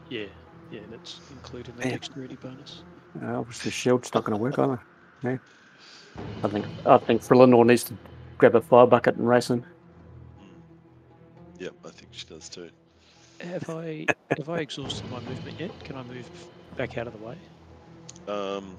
[0.09, 0.25] Yeah,
[0.71, 1.91] yeah, that's included in the Man.
[1.93, 2.81] dexterity bonus.
[3.21, 4.79] Uh, obviously, the shield's not going to work either.
[5.21, 5.37] No.
[6.43, 7.93] I think I think Frillinor needs to
[8.37, 9.61] grab a fire bucket and race in.
[9.61, 9.65] Mm.
[11.59, 12.69] Yep, I think she does too.
[13.39, 14.05] have I
[14.37, 15.71] have I exhausted my movement yet?
[15.83, 16.29] Can I move
[16.77, 17.37] back out of the way?
[18.27, 18.75] Um.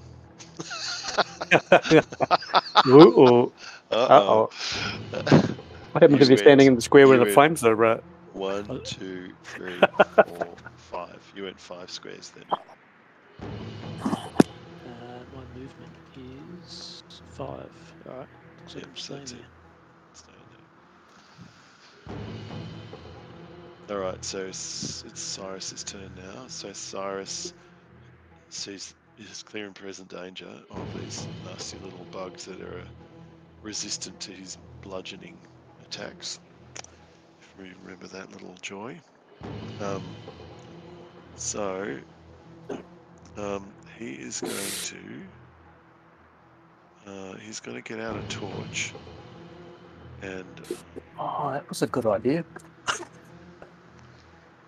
[2.87, 3.51] Ooh,
[3.91, 4.49] Uh-oh.
[5.91, 7.85] what happens if You you're standing in the square where the went- flames are?
[7.85, 7.99] Uh,
[8.33, 11.19] One, two, three, four, five.
[11.35, 12.45] You went five squares then.
[15.63, 17.71] Movement is five.
[18.09, 18.27] All right.
[18.59, 19.47] Looks like Yep, I'm so staying there.
[20.13, 20.31] Stay
[23.87, 23.95] there.
[23.95, 26.47] All right, so it's, it's Cyrus's turn now.
[26.47, 27.53] So Cyrus
[28.49, 32.83] sees his clear and present danger of these nasty little bugs that are
[33.61, 35.37] resistant to his bludgeoning
[35.85, 36.41] attacks.
[37.39, 38.99] If we remember that little joy.
[39.79, 40.03] Um,
[41.37, 41.99] so
[43.37, 44.97] um, he is going to
[47.07, 48.93] uh, he's going to get out a torch
[50.21, 50.45] and
[51.19, 52.43] oh, that was a good idea.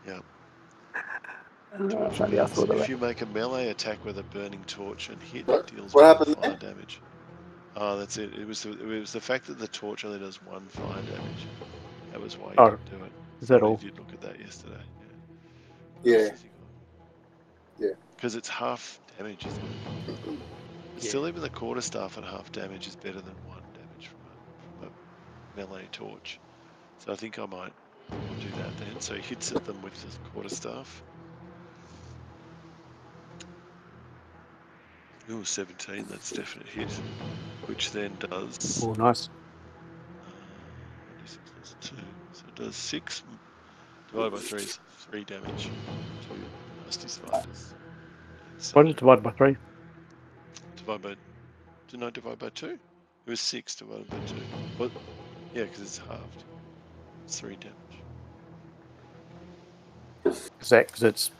[0.07, 0.19] Yeah.
[1.73, 2.89] Uh, maybe I thought of if that.
[2.89, 6.35] you make a melee attack with a burning torch and hit, it deals what one
[6.35, 7.01] happened fire damage.
[7.75, 8.33] Oh, that's it.
[8.35, 11.47] It was the, it was the fact that the torch only does one fire damage.
[12.11, 13.11] That was why you Oh, didn't do it.
[13.41, 13.77] Is that I all?
[13.77, 14.81] did look at that yesterday.
[16.03, 16.29] Yeah.
[17.79, 17.89] Yeah.
[18.15, 20.39] Because it's half damage, isn't it?
[20.97, 21.09] Yeah.
[21.09, 24.85] Still, even the quarter staff at half damage is better than one damage from a,
[24.85, 26.39] from a melee torch.
[26.99, 27.73] So I think I might
[28.09, 28.99] do that then.
[28.99, 31.03] So he hits at them with the quarter staff.
[35.29, 36.91] Ooh, 17, that's a definite hit.
[37.65, 38.83] Which then does.
[38.83, 39.27] Oh, nice.
[39.27, 41.95] Uh, 1d6 plus 2.
[42.33, 43.23] So it does 6
[44.11, 47.73] divided by 3 is 3 damage to nasty spiders.
[48.59, 49.57] So What is divided by three?
[50.85, 51.15] Divide by.
[51.87, 52.67] Didn't I divide by 2?
[52.67, 52.79] It
[53.29, 54.35] was 6 divided by 2.
[54.77, 54.91] What?
[55.53, 56.43] Yeah, because it's halved.
[57.25, 57.75] It's 3 damage.
[60.61, 61.31] Is that because it's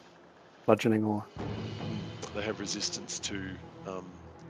[0.65, 1.23] bludgeoning or?
[1.37, 3.49] Mm, They have resistance to
[3.87, 4.05] um,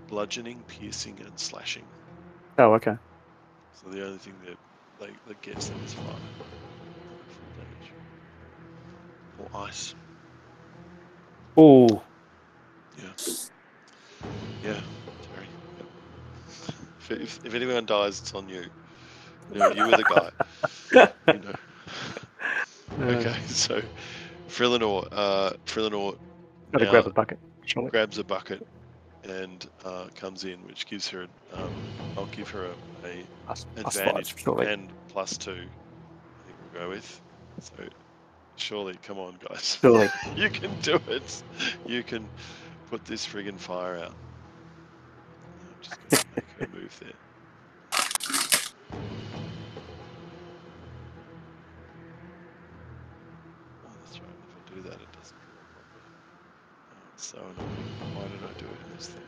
[0.07, 1.83] bludgeoning, piercing, and slashing.
[2.57, 2.97] Oh, okay.
[3.73, 4.57] So the only thing that
[4.99, 6.05] they, that gets them is fire.
[7.57, 7.91] Damage.
[9.53, 9.95] Or ice.
[11.57, 12.01] Oh,
[12.97, 13.11] Yeah.
[14.65, 14.81] Yeah,
[15.35, 15.47] Terry.
[16.99, 18.65] If, if, if anyone dies, it's on you.
[19.53, 21.11] You, know, you were the guy.
[21.33, 21.53] You know.
[23.13, 23.81] Okay, so
[24.47, 26.17] Frillinor, uh, Frillinor
[26.71, 27.39] Got to now grab a bucket.
[27.65, 27.89] Surely.
[27.89, 28.65] grabs a bucket
[29.23, 31.27] and uh, comes in, which gives her.
[31.53, 31.73] Um,
[32.17, 35.51] I'll give her a, a Plus, plus five, advantage and plus two.
[35.51, 37.21] I think we'll go with.
[37.59, 37.73] So
[38.55, 39.77] surely, come on, guys.
[39.81, 40.09] Surely.
[40.35, 41.43] you can do it.
[41.85, 42.27] You can
[42.89, 44.13] put this friggin' fire out.
[45.85, 47.13] Just gonna move there.
[53.85, 54.37] Oh, that's right.
[54.43, 55.37] If I do that, it doesn't.
[56.91, 57.95] Oh, it's so annoying.
[58.13, 59.23] Why did I do it in this thing?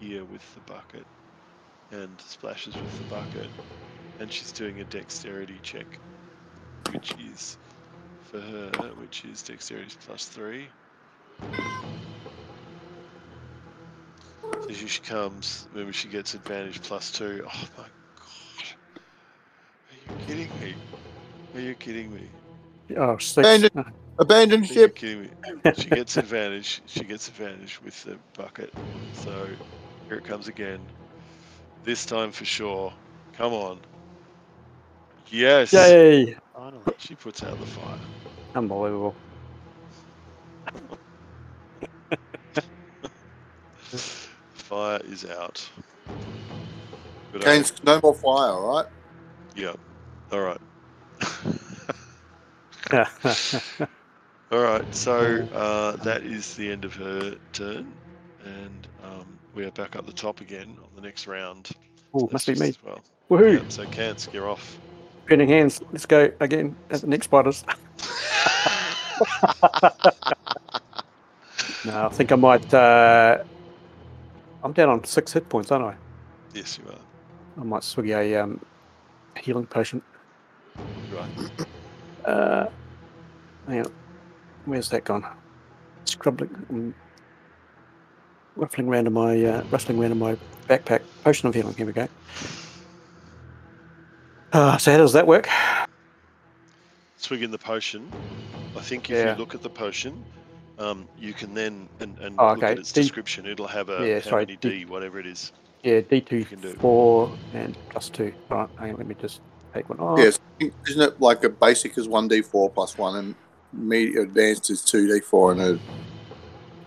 [0.00, 1.04] Here with the bucket
[1.90, 3.48] and splashes with the bucket,
[4.20, 5.86] and she's doing a dexterity check,
[6.92, 7.58] which is
[8.22, 10.68] for her, which is dexterity plus three.
[14.60, 17.44] So she comes, maybe she gets advantage plus two.
[17.46, 17.90] Oh my god.
[19.88, 20.74] Are you kidding me?
[21.54, 22.28] Are you kidding me?
[22.96, 23.46] Oh, six.
[23.46, 23.72] Bandit.
[23.76, 23.84] Uh,
[24.18, 24.94] Abandon Are you ship.
[24.94, 25.72] kidding me?
[25.76, 26.82] She gets advantage.
[26.86, 28.72] She gets advantage with the bucket.
[29.12, 29.48] So
[30.08, 30.80] here it comes again.
[31.84, 32.94] This time for sure.
[33.34, 33.80] Come on.
[35.28, 35.72] Yes.
[35.72, 36.36] Yay!
[36.54, 36.84] Finally.
[36.98, 38.00] She puts out the fire.
[38.54, 39.16] Unbelievable.
[44.54, 45.70] Fire is out.
[47.32, 48.86] Good Kane's no more fire, all right?
[49.54, 49.74] Yeah.
[50.32, 50.60] All right.
[54.50, 54.84] All right.
[54.94, 57.94] So uh, that is the end of her turn,
[58.44, 58.87] and
[59.58, 61.70] we are back up the top again on the next round.
[62.14, 62.72] oh, must be me.
[62.84, 63.60] Well, Woohoo!
[63.60, 64.78] yeah, so Kansk, you're off.
[65.26, 65.82] Burning hands.
[65.90, 67.64] Let's go again at the next spiders.
[71.84, 72.74] No, I think I might.
[72.74, 73.42] Uh,
[74.62, 75.96] I'm down on six hit points, aren't I?
[76.54, 76.98] yes, you are.
[77.60, 78.60] I might swig a um,
[79.40, 80.02] healing potion.
[81.12, 81.66] Right.
[82.24, 82.66] Uh,
[83.66, 83.92] hang on.
[84.66, 85.26] Where's that gone?
[86.04, 86.94] Scrubbing.
[88.58, 90.36] Ruffling around in my uh, rustling around in my
[90.68, 91.00] backpack.
[91.24, 91.74] Potion of healing.
[91.74, 92.08] Here we go.
[94.52, 95.48] Uh, so how does that work?
[97.16, 98.10] Swigging the potion.
[98.76, 99.32] I think if Yeah.
[99.32, 100.24] you look at the potion,
[100.78, 103.46] um, you can then and, and Oh, look at its D- description.
[103.46, 105.52] It'll have a Yeah, how sorry, many D- D, whatever it is.
[105.82, 106.74] Yeah, D2 can do.
[106.74, 108.32] four and plus two.
[108.50, 109.40] Right, hang on, let me just
[109.74, 110.18] take one off.
[110.18, 110.38] Yes,
[110.88, 113.34] isn't it like a basic is one d four plus one, and
[113.72, 115.78] me advanced is two d four, and a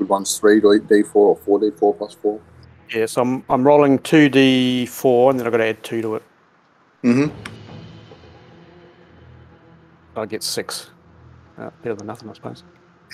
[0.01, 2.41] good one's three d four or four d four plus four.
[2.91, 6.23] Yeah, so I'm, I'm rolling 2d4 and then I've got to add 2 to it.
[7.03, 7.29] Mm-hmm.
[10.17, 10.89] I get 6.
[11.57, 12.63] Uh, better than nothing, I suppose.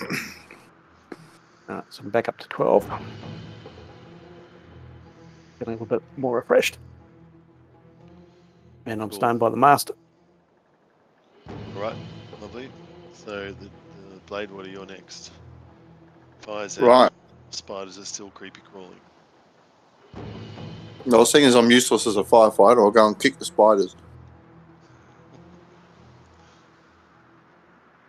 [1.68, 2.84] Alright, so I'm back up to 12.
[2.86, 2.98] Feeling
[5.60, 6.78] a little bit more refreshed.
[8.86, 9.16] And I'm Cool.
[9.18, 9.94] stunned by the master.
[11.76, 11.94] All right,
[12.40, 12.68] lovely.
[13.12, 13.66] So the,
[14.10, 15.30] the blade water, you're next.
[16.40, 16.84] Fires out.
[16.84, 17.12] Right.
[17.50, 19.00] Spiders are still creepy crawling.
[21.06, 23.96] No, seeing as I'm useless as a firefighter, I'll go and kick the spiders.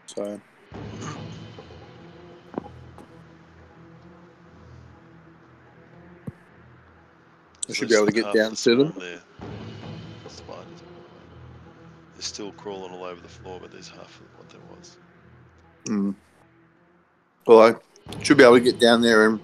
[0.07, 0.41] So.
[7.69, 8.93] I should be able to get down to them.
[8.97, 9.21] There.
[10.27, 10.65] Spiders.
[12.15, 14.97] They're still crawling all over the floor, but there's half of what there was.
[15.85, 16.15] Mm.
[17.45, 17.75] Well, I
[18.23, 19.39] should be able to get down there and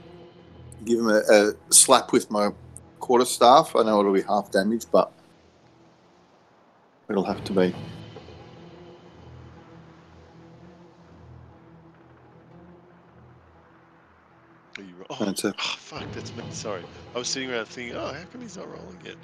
[0.86, 2.49] give him a, a slap with my
[2.99, 3.75] quarter staff.
[3.75, 5.12] I know it'll be half damage, but
[7.10, 7.73] it'll have to be.
[14.78, 15.56] Are you ro- oh, That's it.
[15.58, 16.43] oh, fuck, that's me.
[16.51, 16.84] Sorry.
[17.13, 19.15] I was sitting around thinking, oh, how come he's not rolling yet?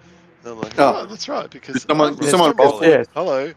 [0.43, 1.01] And I'm like, Oh.
[1.01, 2.89] oh, that's right, because someone- I'm, someone rolling.
[2.89, 3.04] Yeah.
[3.13, 3.54] Hello.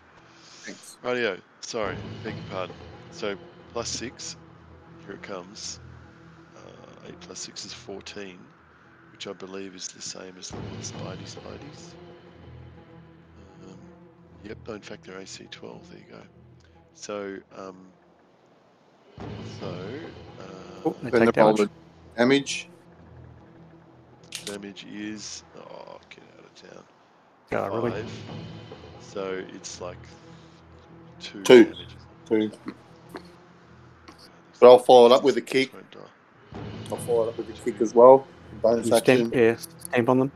[0.64, 0.96] Thanks.
[1.02, 1.38] Radio.
[1.60, 1.96] Sorry.
[2.24, 2.76] Beg your pardon.
[3.12, 3.36] So
[3.72, 4.36] plus six.
[5.06, 5.80] Here it comes.
[6.56, 8.38] Uh, eight plus six is fourteen,
[9.12, 11.94] which I believe is the same as the little Spidey Spideys.
[13.64, 13.78] Um,
[14.42, 14.58] yep.
[14.66, 15.88] No, in fact, they're AC twelve.
[15.90, 16.22] There you go.
[16.94, 17.92] So, um,
[19.60, 19.66] so
[20.40, 20.44] uh,
[20.86, 21.68] Oh, Then take the damage.
[22.16, 22.68] damage.
[24.44, 26.84] damage is oh, get out of town.
[27.52, 27.90] Oh, really?
[27.90, 28.12] Five.
[29.00, 29.98] So it's like
[31.20, 31.42] two.
[31.42, 31.64] Two.
[31.64, 31.96] Damages.
[32.28, 32.50] Two.
[34.60, 35.72] But I'll follow it up with a kick.
[36.90, 38.26] I'll follow it up with a kick as well.
[38.62, 39.16] Bonus You action.
[39.30, 40.32] stamp, yeah, stamp on them.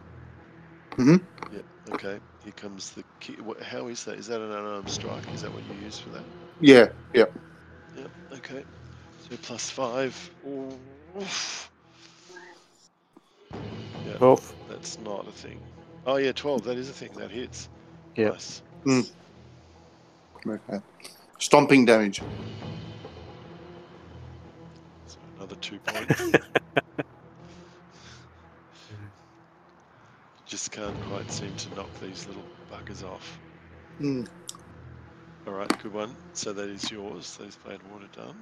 [0.92, 1.54] Mm-hmm.
[1.54, 1.64] Yep.
[1.92, 2.18] Okay.
[2.44, 3.34] Here comes the key.
[3.34, 4.18] What, how is that?
[4.18, 5.22] Is that an unarmed strike?
[5.32, 6.24] Is that what you use for that?
[6.60, 7.24] Yeah, yeah.
[7.96, 8.10] Yep.
[8.34, 8.64] Okay.
[9.30, 10.30] So plus five.
[11.16, 11.70] Oof.
[14.06, 14.54] Yeah, 12.
[14.68, 15.60] that's not a thing.
[16.06, 16.64] Oh yeah, twelve.
[16.64, 17.10] That is a thing.
[17.16, 17.68] That hits.
[18.16, 18.32] Yep.
[18.32, 18.62] Nice.
[18.84, 19.10] Mm.
[20.46, 20.80] Okay.
[21.38, 22.22] Stomping damage.
[25.38, 26.22] So another two points.
[30.46, 33.38] Just can't quite seem to knock these little buggers off.
[34.00, 34.26] Mm.
[35.46, 36.14] All right, good one.
[36.32, 37.36] So that is yours.
[37.36, 38.36] Those blade water done.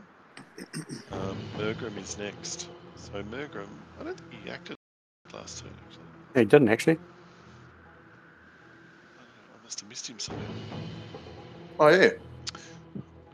[1.12, 2.68] Um, Mergrim is next.
[2.96, 3.68] So Mergrim,
[4.00, 4.76] I don't think he acted
[5.32, 6.40] last turn actually.
[6.40, 6.98] He didn't actually.
[9.18, 10.44] I, I must have missed him somehow.
[11.78, 12.10] Oh, yeah.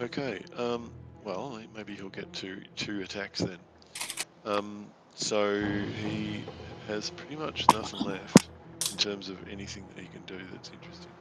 [0.00, 0.40] Okay.
[0.56, 0.90] Um,
[1.24, 3.58] well, maybe he'll get two two attacks then.
[4.44, 6.44] Um, so he
[6.88, 8.48] has pretty much nothing left
[8.90, 11.12] in terms of anything that he can do that's interesting.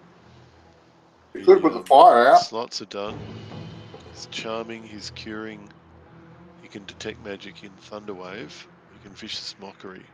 [1.34, 2.42] You could put the fire out.
[2.42, 3.18] Slots are done.
[4.12, 4.84] He's charming.
[4.84, 5.70] He's curing.
[6.62, 8.66] He can detect magic in Thunderwave.
[8.94, 10.06] He can vicious mockery.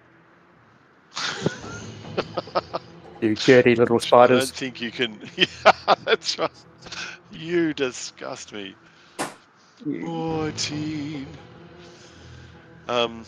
[3.21, 4.37] You dirty little spiders.
[4.37, 5.19] I don't think you can.
[5.37, 6.51] Yeah, that's right.
[7.31, 8.75] You disgust me.
[9.83, 11.27] 14.
[12.87, 13.25] Um,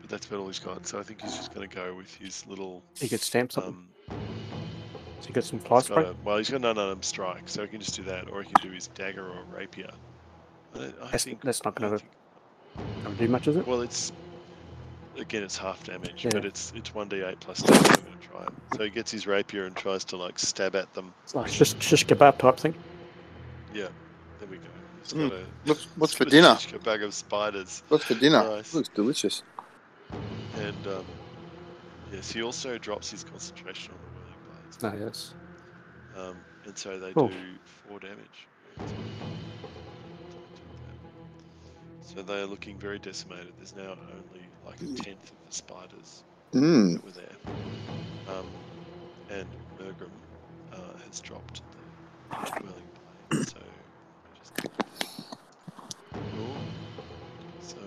[0.00, 0.86] but that's about all he's got.
[0.86, 2.82] So I think he's just going to go with his little.
[2.98, 3.86] He could stamp something.
[4.10, 4.16] Um,
[5.20, 6.04] So he got some fly spray.
[6.04, 8.50] a, well, he's got an unarmed strike, so he can just do that, or he
[8.50, 9.90] can do his dagger or rapier.
[10.74, 11.98] I, I That's- think that's not gonna-
[13.04, 13.66] Don't do much, is it?
[13.66, 14.12] Well, it's
[15.18, 16.30] again, it's half damage, Yeah.
[16.32, 17.74] but it's it's one d8 plus two.
[17.74, 18.52] I'm going to try it.
[18.76, 21.12] So he gets his rapier and tries to like stab at them.
[21.24, 22.74] It's like shish, shish kebab type thing.
[23.74, 23.88] Yeah,
[24.38, 24.62] there we go.
[25.02, 25.30] He's Mm.
[25.30, 26.56] got a What's, what's for dinner?
[26.74, 28.42] A bag of spiders, What's for dinner?
[28.42, 28.74] Nice.
[28.74, 29.42] Looks delicious.
[30.56, 31.04] and um,
[32.12, 35.34] yes, he also drops his concentration on the whirling blades, No, yes.
[36.16, 37.28] um, and so they Cool.
[37.28, 37.34] do
[37.88, 38.46] four damage.
[42.02, 43.52] So they are looking very decimated.
[43.56, 46.94] There's now only like a tenth of the spiders Mm.
[46.94, 47.36] that were there.
[48.28, 48.46] Um,
[49.30, 49.46] and
[49.78, 50.10] Mergrim
[50.72, 51.62] uh, has dropped
[52.30, 52.88] the whirling
[53.30, 53.46] blade.
[53.48, 53.70] So, let me
[54.39, 54.39] just cool.
[57.62, 57.78] So,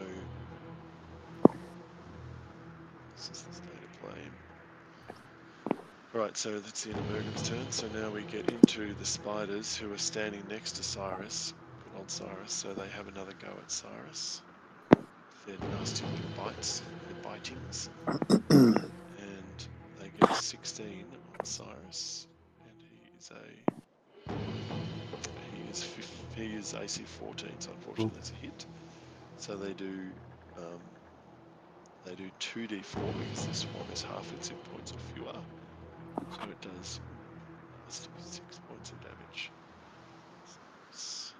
[3.16, 4.22] this is the state of play.
[6.14, 7.72] Right, so that's the end of Mergrim's turn.
[7.72, 11.54] So now we get into the spiders who are standing next to Cyrus.
[11.84, 12.54] Good old Cyrus.
[12.54, 14.42] So they have another go at Cyrus.
[15.48, 17.90] They're nasty little bites, their bitings.
[18.50, 19.68] and
[20.00, 21.06] they get 16
[21.40, 22.28] on Cyrus.
[22.64, 23.64] And he is a.
[25.74, 28.66] He is, he is AC 14, so unfortunately that's a hit.
[29.38, 30.00] So they do.
[30.58, 30.80] Um,
[32.06, 35.34] they do 2d4 because this one is half its hit points or fewer.
[36.32, 37.00] So it does
[37.94, 39.52] has to be six points of damage.
[40.92, 41.34] Six.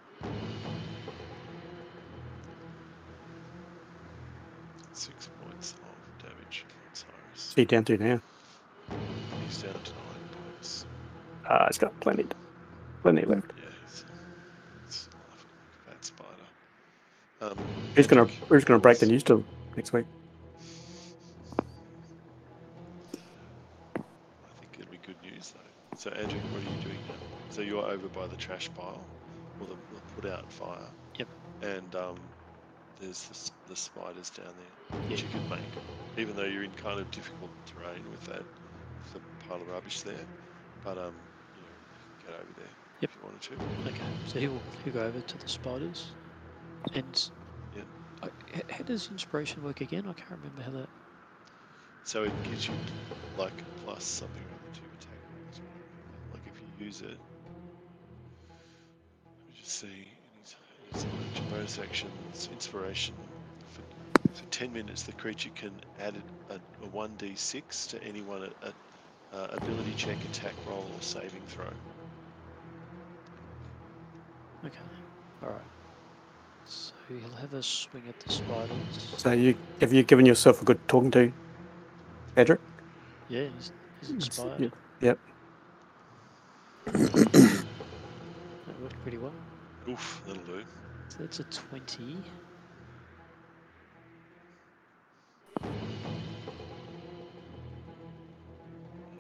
[4.94, 7.14] Six points of damage on Cyrus.
[7.36, 8.22] See down to now.
[9.46, 10.86] He's down to nine points.
[11.50, 12.26] Uh, it's got plenty,
[13.02, 13.52] plenty left.
[13.58, 14.06] Yeah, he's,
[14.86, 15.50] he's laughing
[15.88, 18.02] like a fat spider.
[18.02, 20.06] Um, gonna Hendrik, Who's gonna break the news to them next week?
[23.96, 25.98] I think it'll be good news though.
[25.98, 27.16] So Andrew, what are you doing now?
[27.50, 29.10] So you're over by the trash pile,
[29.60, 30.92] or the, the put out fire.
[31.20, 31.28] Yep.
[31.62, 32.32] And um,
[33.00, 35.10] there's the, the spiders down there, Yeah.
[35.12, 35.80] which you can make,
[36.18, 38.44] even though you're in kind of difficult terrain with that,
[39.00, 40.26] with the pile of rubbish there.
[40.84, 41.14] But um,
[41.56, 43.10] you know, you can get over there Yep.
[43.12, 43.90] if you wanted to.
[43.90, 46.16] Okay, so he'll he'll go over to the spiders,
[46.94, 47.43] and Yeah.
[48.24, 50.08] I, h- how does inspiration work again?
[50.08, 50.90] I can't remember how that.
[52.04, 52.80] So it gives you
[53.36, 55.62] like plus something or other to attack rolls.
[56.32, 57.20] Like if you use it,
[59.40, 60.08] let me just see.
[60.32, 60.40] In
[60.88, 63.16] his, in action- bonus actions, inspiration.
[63.68, 63.84] For,
[64.34, 68.74] for 10 minutes, the creature can add a, a 1d6 to any one a, a,
[69.32, 71.74] uh, ability check, attack roll, or saving throw.
[74.66, 74.86] Okay,
[75.42, 75.68] all right.
[76.66, 79.14] So he'll have a swing at the spiders.
[79.18, 81.32] So you have you given yourself a good talking to,
[82.38, 82.60] Adric?
[83.30, 84.60] Yeah, he's, he's It's- inspired.
[84.62, 84.70] yeah,
[85.02, 85.20] Yep.
[88.66, 89.34] That worked pretty well.
[89.90, 90.64] Oof, that'll do.
[91.10, 92.18] So that's a twenty.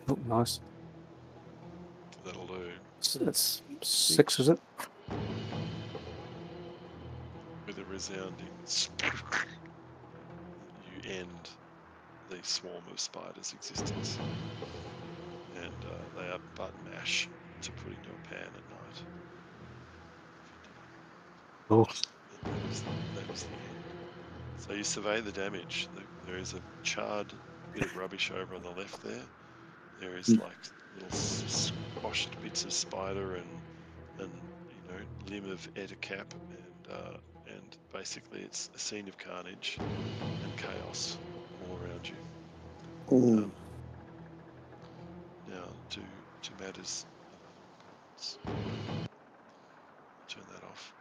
[0.09, 0.59] Oh, nice.
[2.25, 2.71] That'll do.
[2.99, 4.59] So that's six, is it?
[7.93, 8.49] Resounding
[10.81, 11.51] you end
[12.27, 14.19] the swarm of spiders' existence.
[15.53, 17.29] And uh, they are but mash
[17.61, 19.03] to put into a pan at night.
[21.69, 21.85] Oh,
[22.31, 23.93] that is, that end.
[24.57, 25.89] So you survey the damage.
[26.25, 27.33] There is a charred
[27.73, 29.29] bit of rubbish over on the left there.
[29.99, 30.39] There is Mm.
[30.39, 30.57] like
[30.93, 33.61] little squashed bits of spider and
[34.17, 37.17] and you know limb of ettercap and uh,
[37.73, 41.17] and basically it's a scene of carnage and chaos
[41.69, 42.15] all around you.
[43.15, 43.43] Ooh.
[43.43, 43.51] Um,
[45.49, 49.07] now to to matters of other.
[50.27, 50.93] Turn that off.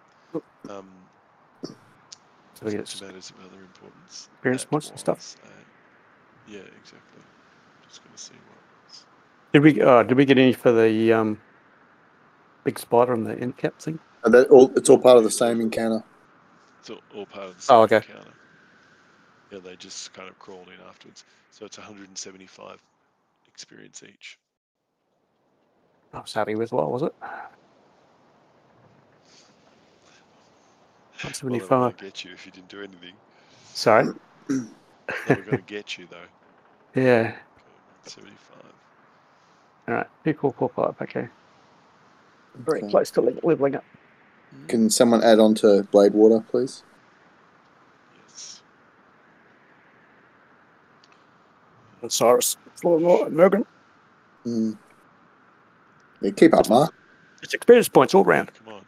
[0.68, 0.90] Um,
[2.54, 4.28] so we get to matters of other importance.
[4.34, 5.18] Experience points and stuff?
[5.18, 7.22] was a- yeah, exactly.
[7.88, 9.04] Just going to see what.
[9.52, 9.80] Did we?
[9.80, 11.40] Uh, did we get any for the um,
[12.64, 13.98] big spider and the ettercap thing?
[14.24, 16.04] And that all, it's all part of the same encounter.
[16.82, 18.06] It's all, all part of the Oh, same okay.
[18.08, 18.32] encounter.
[19.52, 21.24] Yeah, they just kind of crawled in afterwards.
[21.52, 22.82] So it's 175
[23.46, 24.36] experience each.
[26.12, 27.14] I was happy with what was it?
[31.22, 33.14] One Well, they were gonna get you if you didn't do anything.
[33.74, 34.08] Sorry.
[34.48, 36.16] They were going to get you though.
[37.00, 37.34] Yeah.
[38.04, 38.36] 75.
[39.88, 40.06] All right.
[40.24, 40.94] Two, four, four, five.
[41.00, 41.28] Okay.
[42.56, 42.90] Very Okay.
[42.90, 43.84] close to le- leveling up.
[44.68, 46.82] Can someone add on to Blade Water, please?
[48.26, 48.62] Yes.
[52.08, 53.66] Cyrus, Floor, and Mergen.
[54.46, 54.78] Mm.
[56.20, 56.94] Yeah, keep up, Mark.
[57.42, 58.50] It's experience points all round.
[58.54, 58.84] Come on.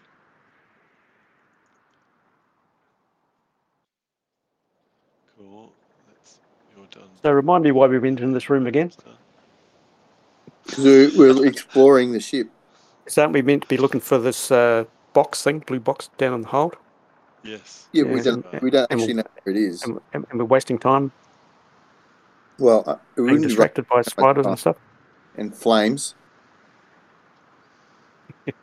[5.36, 5.72] Cool.
[6.08, 6.38] That's
[6.76, 7.10] you're done.
[7.22, 8.92] So remind me why we went in this room again.
[10.64, 12.48] Because we're, we're exploring the ship.
[13.06, 14.84] Is aren't we meant to be looking for this uh,
[15.14, 16.76] box thing, blue box down in the hold?
[17.42, 17.88] Yes.
[17.92, 19.82] Yeah, we don't we don't And actually we'll- know where it is.
[19.82, 21.12] And, and, and we're wasting time
[22.58, 24.76] Well, uh, we being distracted by spiders and stuff.
[25.36, 26.14] and flames.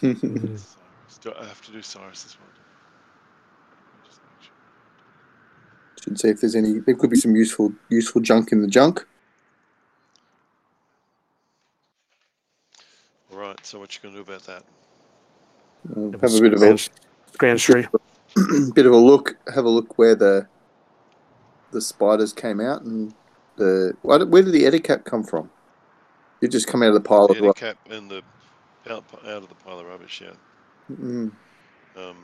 [0.00, 2.48] Do I have to do Cyrus as well?
[2.52, 2.64] do I?
[3.70, 4.54] Let me just make sure.
[6.02, 6.80] Should see if there's any.
[6.80, 9.06] There could be some useful useful junk in the junk.
[13.42, 13.66] Right.
[13.66, 14.62] So what you gonna do about that?
[15.90, 16.88] Uh, have a bit of a Grand,
[17.38, 17.86] grand tree.
[18.72, 19.36] bit of a look.
[19.52, 20.46] Have a look where the
[21.72, 23.12] the spiders came out and
[23.56, 25.50] the why did- where did the ettercap come from?
[26.40, 27.56] It just come out of the pile The of rock.
[27.56, 28.22] cap and the
[28.88, 30.34] out, out of the pile of rubbish, yeah.
[30.92, 31.32] Mm.
[31.96, 32.16] Um,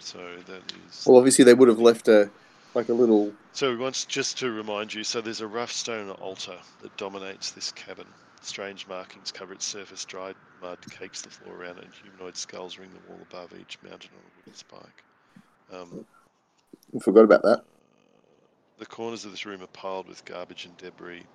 [0.00, 1.04] so that is.
[1.06, 2.28] Well, obviously they would have left a
[2.74, 3.32] like a little.
[3.52, 7.70] So once, just to remind you, so there's a rough stone altar that dominates this
[7.70, 8.06] cabin.
[8.40, 12.78] Strange markings cover its surface, dried mud cakes the floor around it, and humanoid skulls
[12.78, 15.04] ring the wall above each, mounted on a wooden spike.
[15.70, 16.06] Um,
[16.94, 17.64] I forgot about that.
[18.78, 21.28] the corners of this room are piled with garbage and debris,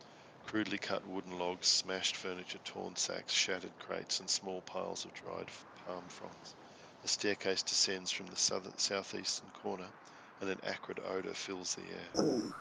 [0.43, 5.49] crudely cut wooden logs, smashed furniture, torn sacks, shattered crates, and small piles of dried
[5.86, 6.56] palm fronds.
[7.03, 9.93] A staircase descends from the southern, southeastern corner,
[10.41, 12.10] and an acrid odour fills the air.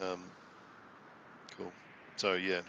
[0.00, 0.32] Um,
[1.56, 1.74] cool.
[2.16, 2.62] So yeah,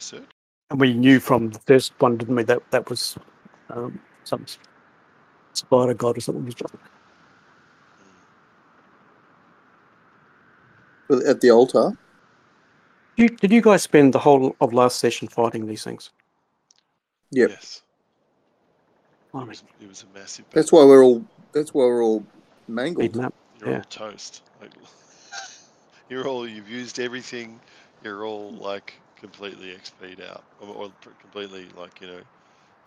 [0.00, 0.30] you can have a search.
[0.70, 3.16] And we knew from the first one, didn't we, that that was
[3.70, 4.46] um, some
[5.52, 6.44] spider god or something.
[6.44, 6.54] was
[11.08, 11.96] But At the altar.
[13.16, 16.10] You, did you guys spend the whole of last session fighting these things?
[17.32, 17.50] Yep.
[17.50, 17.82] Yes.
[19.34, 20.44] I It mean, was, it was a massive.
[20.52, 21.24] That's why we're all.
[21.52, 22.24] That's why we're all
[22.68, 23.18] mangled.
[23.18, 23.34] up.
[23.60, 23.76] You're yeah.
[23.78, 24.42] all toast.
[24.60, 24.70] Like,
[26.08, 26.48] you're all.
[26.48, 27.60] You've used everything.
[28.04, 32.20] You're all like completely XP'd out, or, or completely like you know.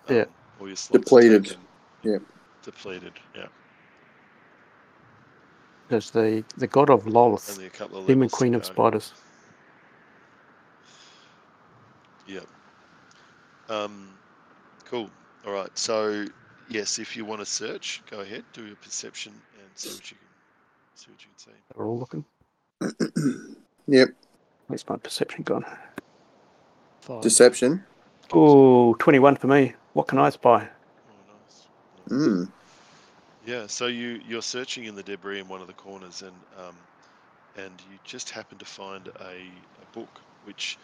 [0.10, 0.22] Yeah.
[0.22, 0.28] um,
[0.60, 1.58] All your slots are Depleted.
[2.04, 2.18] Yeah.
[2.64, 3.14] Depleted.
[3.36, 3.48] Yeah.
[5.90, 9.14] There's the, the god of Lolith, Only a couple of demon queen of spiders.
[12.28, 12.48] Yep.
[13.70, 14.10] Um,
[14.86, 15.10] cool.
[15.46, 15.70] All right.
[15.78, 16.26] So
[16.70, 20.18] yes, if you want to search, go ahead, do your perception, and see what you
[20.18, 20.28] can
[20.96, 21.52] see what you can see.
[21.76, 22.26] They're all looking.
[23.88, 24.10] Yep.
[24.68, 25.66] Where's my perception gone?
[27.04, 27.22] Five.
[27.22, 27.84] Deception.
[28.32, 29.74] Oh, 21 for me.
[29.91, 30.70] What can I spy?
[31.10, 31.68] Oh, nice.
[32.08, 32.49] Mm.
[33.45, 36.76] Yeah, so you you're searching in the debris in one of the corners, and um,
[37.58, 39.36] and you just happen to find a,
[39.82, 40.78] a book which,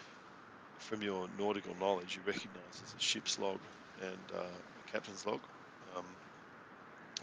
[0.78, 3.60] from your nautical knowledge, you recognise as a ship's log
[4.02, 5.40] and uh, a captain's log.
[5.96, 6.04] Um,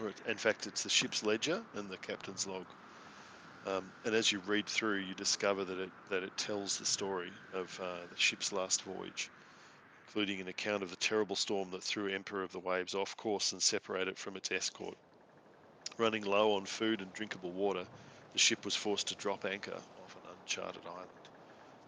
[0.01, 2.65] or it- in fact, it's the ship's ledger and the captain's log.
[3.67, 7.39] Um, and as you read through, you discover that it that it tells the story
[7.53, 9.31] of uh, the ship's last voyage,
[10.07, 13.53] including an account of the terrible storm that threw Emperor of the Waves off course
[13.53, 14.97] and separated it from its escort.
[15.99, 17.89] Running low on food and drinkable water,
[18.33, 21.29] the ship was forced to drop anchor off an uncharted island.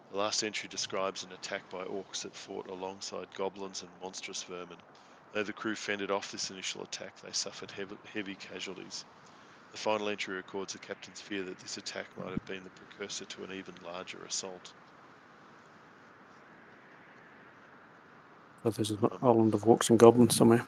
[0.09, 4.81] The last entry describes an attack by orcs that fought alongside goblins and monstrous vermin.
[5.31, 9.05] Though the crew fended off this initial attack, they suffered heavy, heavy casualties.
[9.71, 13.25] The final entry records the captain's fear that this attack might have been the precursor
[13.25, 14.73] to an even larger assault.
[18.63, 20.65] So there's an um, island of orcs and goblins somewhere.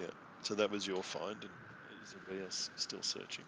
[0.00, 0.06] Yeah,
[0.42, 1.50] so that was your find, and
[2.04, 3.44] is everybody else still searching?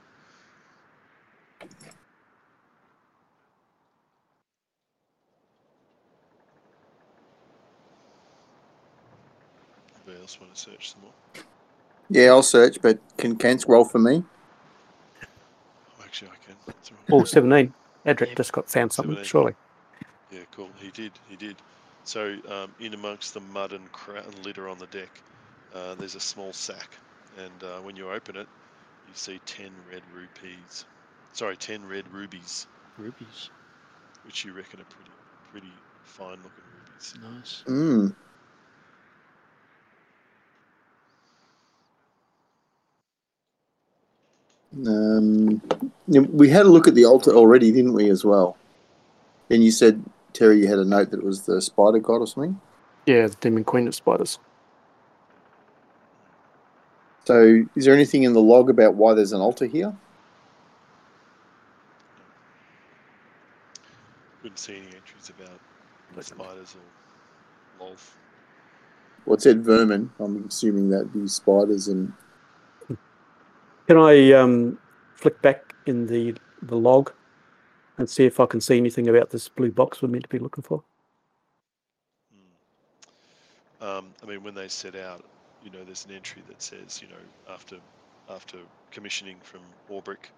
[10.06, 11.44] Anybody else want to search some more?
[12.08, 14.24] Yeah, I'll search, but can Kent roll for me?
[15.88, 16.56] Oh, actually, I can.
[16.66, 17.74] That's Oh, 17.
[18.06, 19.22] Adric just got found something, 17.
[19.22, 19.54] surely.
[20.30, 20.72] Yeah, cool.
[20.78, 21.18] He did.
[21.28, 21.62] He did.
[22.04, 25.22] So, um, in amongst the mud and, cra- and litter on the deck,
[25.72, 26.98] uh, there's a small sack,
[27.36, 28.48] and uh, when you open it,
[29.06, 30.86] you see ten red rupees.
[31.32, 33.50] Sorry, ten red rubies, Rubies.
[34.22, 37.14] which you reckon are pretty, pretty fine-looking rubies.
[37.20, 37.64] Nice.
[37.68, 38.10] Mm.
[44.84, 45.62] Um,
[46.06, 48.56] yeah, we had a look at the altar already, didn't we, as well?
[49.50, 52.26] And you said, Terry, you had a note that it was the spider god or
[52.26, 52.60] something?
[53.06, 54.38] Yeah, the demon queen of spiders.
[57.24, 59.96] So, is there anything in the log about why there's an altar here?
[64.42, 68.12] Couldn't see any entries about spiders or Lolth.
[69.24, 70.12] Well, it said vermin.
[70.20, 72.12] I'm assuming that'd be spiders and.
[73.86, 74.78] Can I um,
[75.14, 77.12] flick back in the, the log
[77.98, 80.38] and see if I can see anything about this blue box we're meant to be
[80.38, 80.82] looking for?
[83.80, 83.86] Hmm.
[83.86, 85.24] Um, I mean, when they set out,
[85.64, 87.76] you know, there's an entry that says, you know, after
[88.28, 88.58] after
[88.90, 90.30] commissioning from Warbrick,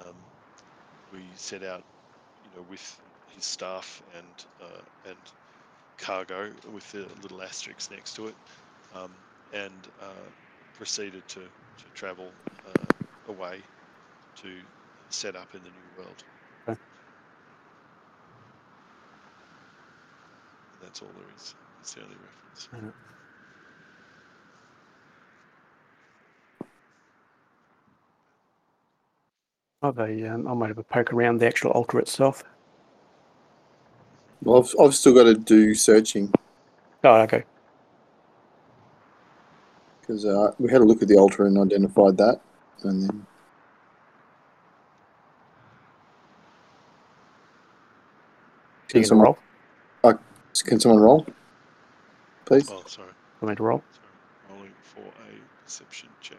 [0.00, 0.14] um,
[1.12, 1.84] we set out,
[2.44, 2.98] you know, with
[3.34, 5.18] his staff and uh, and
[5.98, 8.34] cargo with the little asterisk next to it,
[8.94, 9.10] um,
[9.52, 10.26] and uh,
[10.74, 11.40] proceeded to,
[11.78, 12.30] to travel
[12.66, 13.60] uh, away
[14.36, 14.48] to
[15.10, 16.24] set up in the new world.
[16.68, 16.80] Okay.
[20.82, 21.54] That's all there is.
[21.78, 22.16] That's the only
[22.72, 22.92] reference.
[29.82, 32.42] I've a, um, I might have a poke around the actual altar itself.
[34.42, 36.32] Well, I've, I've still got to do searching
[37.04, 37.44] Oh, okay.
[40.06, 42.40] Because uh, we had a look at the altar and identified that,
[42.82, 43.26] and then
[48.88, 49.38] can can someone roll.
[50.64, 51.26] can someone roll,
[52.44, 52.70] please?
[52.70, 53.08] Oh, sorry.
[53.40, 53.82] Want me to roll?
[53.92, 54.56] Sorry.
[54.56, 56.38] Rolling for a perception check.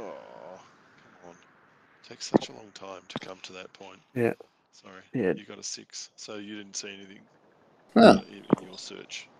[0.00, 0.60] Oh,
[1.02, 1.34] come on.
[2.08, 3.98] takes such a long time to come to that point.
[4.14, 4.34] Yeah.
[4.82, 5.02] Sorry.
[5.14, 5.34] Yeah.
[5.34, 7.22] You got a six, so you didn't see anything
[7.96, 9.30] uh, in, in your search.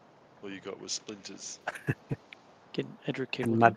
[0.43, 1.61] All you got was splinters.
[2.74, 3.61] Can Adric keep And looking?
[3.61, 3.76] mud.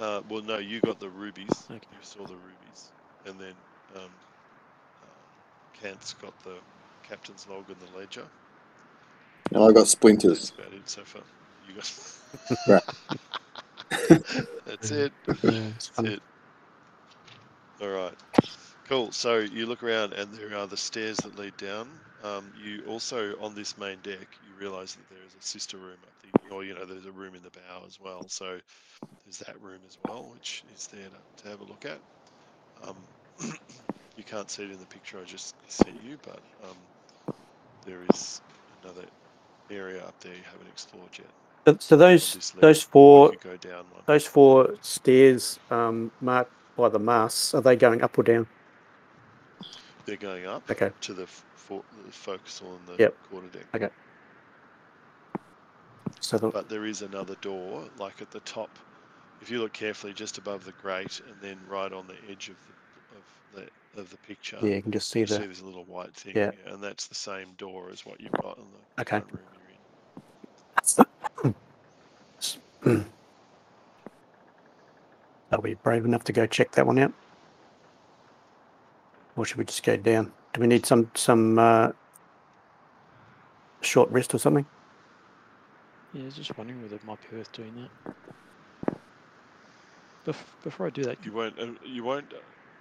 [0.00, 1.70] Uh, well, no, you got the rubies.
[1.70, 1.80] Okay.
[1.90, 2.92] You saw the rubies,
[3.24, 3.54] and then
[3.96, 4.12] um,
[5.02, 5.06] uh,
[5.74, 6.60] Kant's got the
[7.02, 8.28] captain's log and the ledger.
[9.52, 9.88] and I got
[10.28, 10.52] That's splinters.
[10.58, 11.22] about it so far.
[11.62, 11.92] You got.
[14.66, 15.12] That's it.
[15.42, 16.22] That's it.
[17.80, 18.16] All right.
[18.94, 19.10] Cool.
[19.10, 21.90] So you look around, and there are the stairs that lead down.
[22.22, 25.96] Um, you also, on this main deck, you realise that there is a sister room
[26.04, 28.24] up the, or you know, there's a room in the bow as well.
[28.28, 28.60] So
[29.24, 31.98] there's that room as well, which is there to, to have a look at.
[32.86, 32.96] Um,
[34.16, 37.34] you can't see it in the picture I just sent you, but um,
[37.84, 38.42] there is
[38.84, 39.06] another
[39.72, 41.26] area up there you haven't explored yet.
[41.66, 47.54] So, so those those four go down those four stairs um, marked by the masts
[47.54, 48.46] are they going up or down?
[50.06, 50.90] They're going up Okay.
[51.02, 53.16] to the, f- for, the forecastle and the Yep.
[53.30, 53.66] quarter deck.
[53.74, 53.88] Okay.
[56.20, 58.70] So the, But there is another door, like at the top.
[59.40, 62.56] If you look carefully, just above the grate, and then right on the edge of
[62.66, 63.22] the of
[63.94, 66.14] the of the picture, yeah, you can just see you the see this little white
[66.14, 66.52] thing, Yeah.
[66.66, 68.64] and that's the same door as what you've got in
[68.96, 69.18] the Okay.
[69.18, 69.38] room
[72.84, 73.04] you're in.
[75.52, 77.12] Are we brave enough to go check that one out?
[79.36, 80.32] Or should we just go down?
[80.52, 81.90] Do we need some some uh,
[83.80, 84.66] short rest or something?
[86.12, 87.88] Yeah, I was just wondering whether it might be worth doing
[88.84, 88.96] that.
[90.26, 92.36] Bef- before I do that, You won't uh, you won't uh,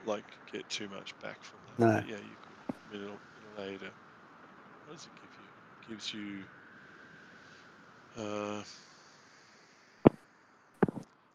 [0.05, 1.79] like get too much back from that.
[1.79, 2.01] No.
[2.01, 2.75] but yeah, you could.
[2.75, 3.79] I mean, it'll, it'll allow you.
[3.79, 5.45] What does it give you?
[5.81, 6.43] It gives you.
[8.15, 8.61] Uh,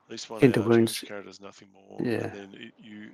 [0.06, 1.00] at least one Into hour, wounds.
[1.00, 1.98] character does nothing more.
[2.00, 2.28] Yeah.
[2.28, 3.10] And then it, you.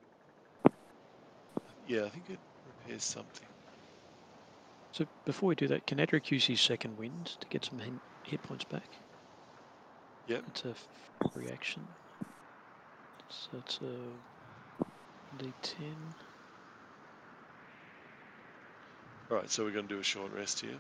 [1.87, 3.49] Yeah, I think it repairs something.
[4.93, 7.81] so before we do that, can Adric use his second wind to get some
[8.25, 8.89] hit points back?
[10.27, 10.45] Yep.
[10.49, 10.89] It's a f-
[11.35, 11.89] reaction.
[13.31, 14.13] So it's a
[15.37, 16.15] D10.
[19.31, 20.79] All right, so we're going to do a short rest here,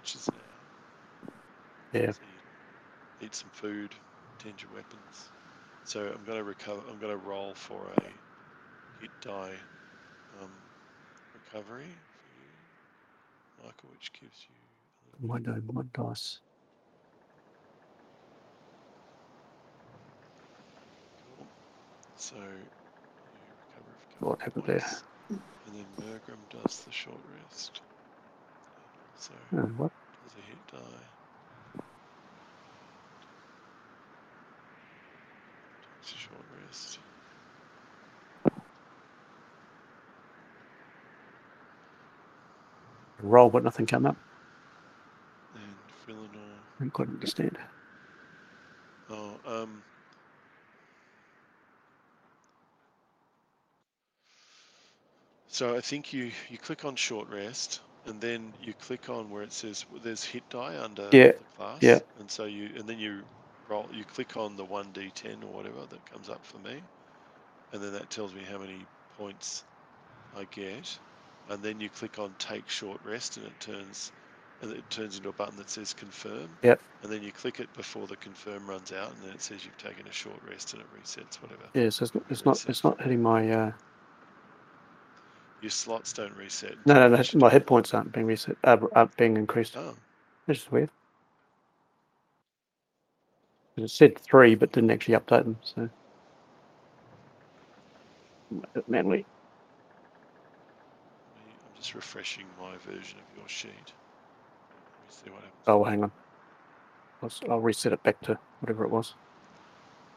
[0.00, 0.40] which is now.
[1.92, 2.12] Yeah.
[2.12, 2.24] So
[3.20, 3.94] eat some food,
[4.38, 5.32] tend your weapons.
[5.84, 6.80] So I'm going to recover.
[6.88, 8.02] I'm going to roll for a
[9.00, 9.56] hit die
[10.42, 10.50] um,
[11.32, 12.50] recovery for you,
[13.62, 14.56] Michael, which gives you.
[15.26, 16.40] One, die- one dice.
[21.24, 21.48] Cool.
[22.16, 24.84] So you recover What happened there?
[25.66, 27.80] And then Mergrim does the short rest.
[29.16, 29.92] So Oh, what?
[30.22, 31.06] does a hit die.
[35.92, 36.98] Takes a short rest.
[43.24, 44.18] Roll, but nothing come up.
[45.54, 45.78] And.
[46.80, 47.58] I don't quite understand.
[49.10, 49.84] Oh, um.
[55.48, 59.44] So I think you you click on short rest, and then you click on where
[59.44, 61.82] it says there's hit die under Yeah, the class.
[61.82, 62.00] yeah.
[62.16, 63.24] And so you and then you
[63.68, 63.90] roll.
[63.92, 66.82] You click on the one d10 or whatever that comes up for me,
[67.72, 69.64] and then that tells me how many points
[70.34, 70.98] I get.
[71.50, 74.12] And then you click on take short rest, and it turns
[74.62, 76.48] and it turns into a button that says confirm.
[76.62, 76.80] Yep.
[77.02, 79.76] And then you click it before the confirm runs out, and then it says you've
[79.76, 81.62] taken a short rest, and it resets whatever.
[81.74, 83.72] Yeah, so it's not it's not, it's not hitting my uh,
[85.60, 86.74] Your slots don't reset.
[86.86, 89.76] no no no my hit points aren't being reset uh, aren't being increased.
[89.76, 89.94] Oh,
[90.46, 90.90] Which is weird.
[93.76, 95.56] It said three, but didn't actually update them.
[95.62, 95.90] So
[98.86, 99.26] manually.
[101.84, 103.68] Just refreshing my version of your sheet.
[103.68, 105.64] Let me see what happens.
[105.66, 106.12] Oh, hang on.
[107.50, 109.14] I'll, reset it back to whatever it was.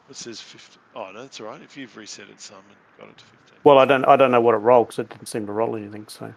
[0.09, 0.79] It says 50.
[0.95, 1.61] Oh, no, that's all right.
[1.61, 3.57] If you've reset it some and got it to 15.
[3.65, 5.75] Well, I don't I don't know what it rolled because it didn't seem to roll
[5.75, 6.05] anything.
[6.07, 6.33] So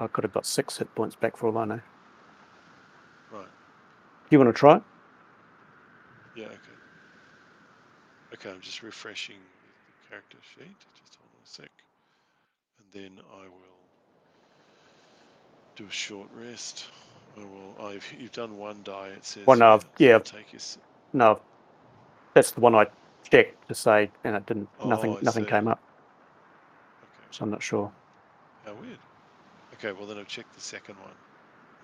[0.00, 1.80] I could have got six hit points back for all I know.
[3.30, 3.46] Right.
[4.30, 4.82] you want to try it?
[6.34, 6.56] Yeah, okay.
[8.32, 10.76] Okay, I'm just refreshing the character sheet.
[10.94, 11.70] Just hold on a sec.
[12.94, 13.52] And then I will
[15.76, 16.86] do a short rest.
[17.36, 17.74] I will.
[17.78, 19.46] Oh, you've, you've done one die, it says.
[19.46, 20.14] Well, no, I've- yeah.
[20.14, 20.58] I'll take your.
[20.60, 20.78] s-
[21.12, 21.40] No,
[22.34, 22.86] that's the one I
[23.30, 24.68] checked to say, and it didn't.
[24.80, 25.50] Oh, nothing, Oh, I nothing see.
[25.50, 25.80] came up.
[27.02, 27.26] Okay.
[27.30, 27.92] So I'm not sure.
[28.64, 28.98] How weird.
[29.74, 31.12] Okay, well then I've checked the second one.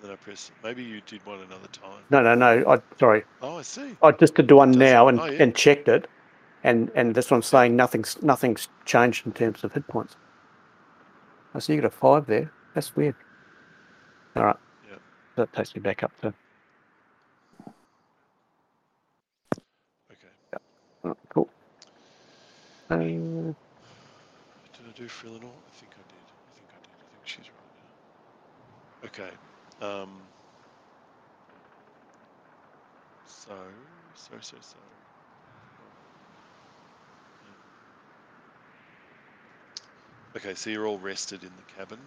[0.03, 0.51] Then I press.
[0.65, 2.03] Maybe you did one another time.
[2.11, 2.69] No, no, no.
[2.73, 3.23] I sorry.
[3.41, 3.97] Oh, I see.
[4.03, 5.43] I just did one now and, Oh, yeah.
[5.43, 6.09] and checked it,
[6.65, 7.77] and and that's what I'm saying.
[7.77, 10.17] Nothing's nothing's changed in terms of hit points.
[11.55, 12.51] I see you got a five there.
[12.75, 13.15] That's weird.
[14.35, 14.57] All right.
[14.91, 14.97] Yeah.
[15.37, 16.35] That takes me back up to.
[20.11, 20.29] Okay.
[21.05, 21.49] right, cool.
[22.91, 23.55] Uh, Did
[24.89, 25.45] I do Frillinor?
[25.45, 26.27] I think I did.
[26.27, 26.91] I think I did.
[26.91, 27.75] I think she's right
[29.03, 29.09] now.
[29.09, 29.31] Okay.
[30.03, 30.21] Um.
[33.27, 33.57] So,
[34.15, 34.77] so, so, so.
[40.37, 41.99] Okay, so you're all rested in the cabin.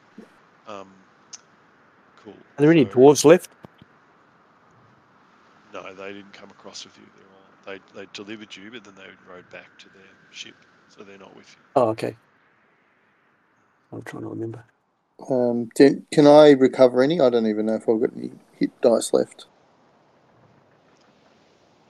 [0.67, 0.89] Um,
[2.23, 2.34] cool.
[2.34, 3.49] are there any So- dwarves left?
[5.73, 7.05] No, they didn't come across with you.
[7.15, 7.25] They're
[7.75, 10.55] all they they delivered you, but then they rode back to their ship,
[10.89, 11.61] so they're not with you.
[11.75, 12.15] Oh, okay.
[13.91, 14.63] I'm trying to remember.
[15.30, 17.19] Um, do, can I recover any?
[17.21, 19.45] I don't even know if I've got any hit dice left.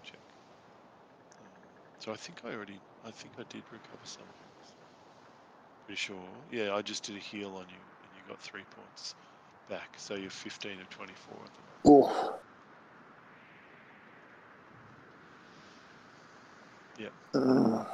[0.04, 0.18] Check.
[1.40, 1.48] Um,
[2.00, 4.47] so I think I already, I think I did recover some things.
[5.88, 6.18] Pretty sure.
[6.52, 9.16] Yeah, I just did a heal on you, and you got three points
[9.70, 9.88] back.
[9.96, 12.12] So you're 15 of 24 at the moment.
[12.12, 12.40] Oh.
[16.98, 17.14] Yep.
[17.34, 17.86] Uh,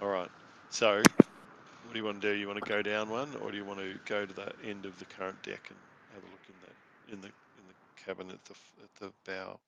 [0.00, 0.30] All right.
[0.68, 1.02] So,
[1.82, 2.38] what do you want to do?
[2.38, 4.86] You want to go down one, or do you want to go to the end
[4.86, 5.78] of the current deck and
[6.14, 7.28] have a look in the in the
[7.58, 9.58] in the cabin at the at the bow?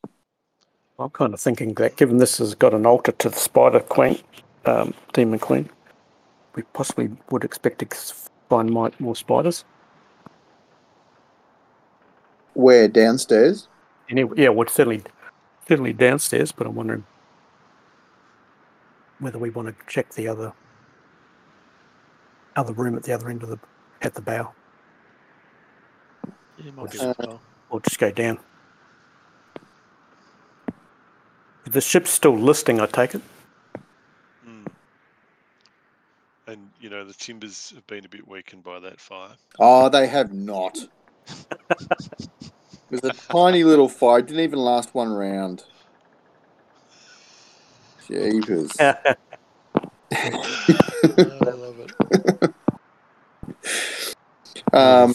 [0.99, 4.19] I'm kind of thinking that given this has got an altar to the Spider Queen,
[4.67, 5.71] um, Demon Queen,
[6.55, 8.15] we possibly would expect to
[8.49, 9.65] find mi- more spiders.
[12.55, 13.69] where downstairs?
[14.11, 15.01] Anyway, yeah, well, certainly,
[15.69, 17.05] certainly downstairs, but I'm wondering
[19.21, 20.53] whether we want to check the other
[22.57, 23.61] other room at the other end of the
[24.03, 24.53] at the bow,
[26.57, 27.41] Yeah, might be Uh, worthwhile.
[27.71, 28.41] or just go down.
[31.69, 33.23] The ship's still listing, I take it.
[34.45, 34.65] Hmm.
[36.47, 39.33] And you know the timbers have been a bit weakened by that fire.
[39.59, 40.79] Oh, they have not.
[42.91, 44.21] It was a tiny little fire.
[44.21, 45.63] It didn't even last one round.
[48.07, 48.73] Jeepers.
[48.81, 49.05] I
[50.11, 52.55] love it.
[54.73, 55.15] Um,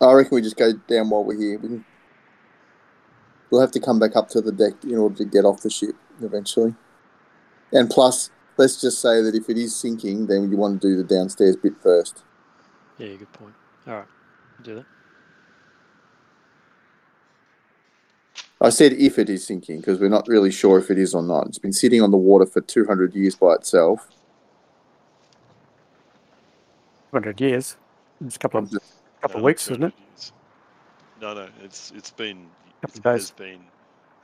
[0.00, 1.58] I reckon we just go down while we're here.
[1.58, 1.84] We can,
[3.50, 5.70] we'll have to come back up to the deck in order to get off the
[5.70, 6.74] ship eventually.
[7.72, 10.96] And plus, let's just say that if it is sinking, then you want to do
[10.96, 12.22] the downstairs bit first.
[12.98, 13.54] Yeah, good point.
[13.86, 14.06] All right,
[14.62, 14.86] do that.
[18.60, 21.22] I said if it is sinking because we're not really sure if it is or
[21.22, 21.46] not.
[21.46, 24.08] It's been sitting on the water for 200 years by itself.
[27.10, 27.76] 200 years.
[28.24, 28.80] It's a couple of I'm
[29.20, 29.94] couple of weeks, isn't it?
[30.10, 30.32] years.
[31.20, 32.46] No, no, it's it's been
[32.82, 33.60] Couple it of has been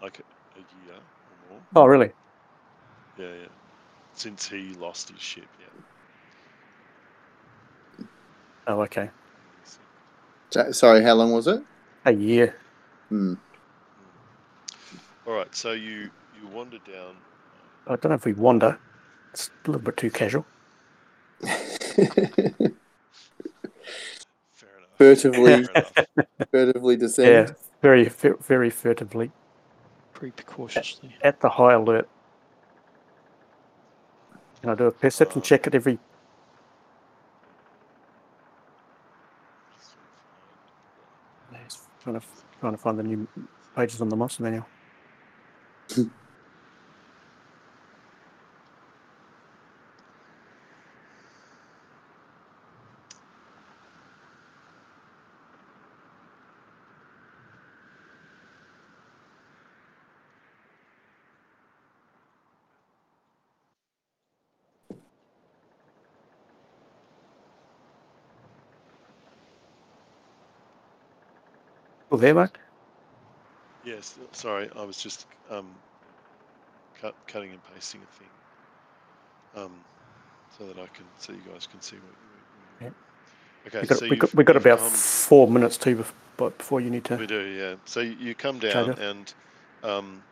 [0.03, 0.23] like a,
[0.59, 1.61] a year or more.
[1.75, 2.13] Oh, really?
[3.19, 3.49] Yeah, yeah.
[4.15, 5.83] Since he lost his ship, yeah.
[8.67, 9.11] Oh, okay.
[10.71, 11.63] Sorry, how long was it?
[12.05, 12.57] A year.
[13.09, 13.35] Hmm.
[15.27, 17.17] All right, so you you wander down.
[17.87, 18.79] I don't know if we wander.
[19.33, 20.45] It's a little bit too casual.
[21.41, 21.57] Fair
[24.77, 24.91] enough.
[24.99, 25.65] Furtively.
[25.65, 25.95] Fair enough.
[26.51, 27.55] Furtively Yeah, descend.
[27.83, 29.31] Very, fe- very furtively
[30.15, 31.15] Pretty precautiously.
[31.23, 32.09] at the high alert.
[34.61, 35.99] Can I do a perception Um, check at every?
[42.03, 42.27] Trying to
[42.61, 43.29] trying to find the new
[43.77, 44.67] pages on the monster manual.
[72.23, 72.51] there, mate?
[73.85, 75.67] Yes, sorry, I was just um,
[77.01, 78.29] cut, cutting and pasting a thing,
[79.57, 79.73] um,
[80.57, 82.15] so that I can, so you guys can see what.
[82.81, 82.95] what, Yep.
[83.69, 86.81] Okay, we got, so we got, we got about come- four minutes too bef- before
[86.81, 87.17] you need to.
[87.17, 87.75] We do, yeah.
[87.85, 89.35] So you come down, and
[89.83, 90.23] um,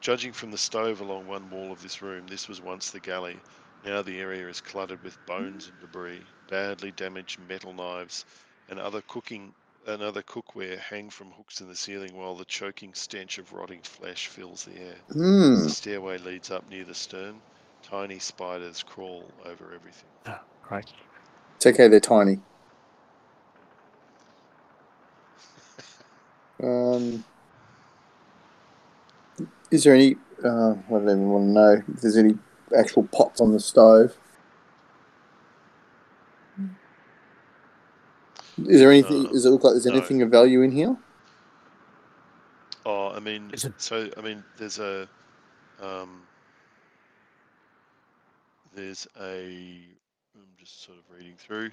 [0.00, 3.40] judging from the stove along one wall of this room, this was once the galley.
[3.84, 8.24] Now the area is cluttered with bones and debris, badly damaged metal knives,
[8.68, 9.54] and other cooking
[9.86, 13.80] and other cookware hang from hooks in the ceiling, while the choking stench of rotting
[13.82, 14.96] flesh fills the air.
[15.12, 15.62] Hmm.
[15.62, 17.36] The stairway leads up near the stern.
[17.82, 20.08] Tiny spiders crawl over everything.
[20.26, 20.86] Ah, great.
[21.56, 22.38] It's okay, they're tiny.
[26.58, 27.22] Um,
[29.70, 30.16] is there any?
[30.42, 32.38] Uh, I don't even want to know if there's any
[32.74, 34.16] actual pots on the stove.
[38.58, 39.26] Is there anything?
[39.26, 39.92] Uh, does it look like there's no.
[39.92, 40.96] anything of value in here?
[42.84, 45.08] Oh, I mean, it- so I mean, there's a,
[45.82, 46.22] um,
[48.74, 49.44] there's a.
[50.34, 51.70] I'm just sort of reading through.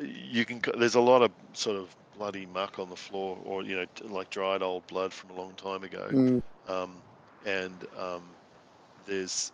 [0.00, 0.60] You can.
[0.78, 4.30] There's a lot of sort of bloody muck on the floor, or you know, like
[4.30, 6.08] dried old blood from a long time ago.
[6.10, 6.92] Mm, Um,
[7.44, 8.22] and um,
[9.06, 9.52] there's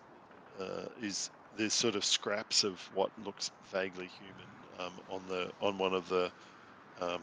[0.60, 4.46] uh, is there's sort of scraps of what looks vaguely human
[4.78, 6.30] um, on the on one of the
[7.02, 7.22] um,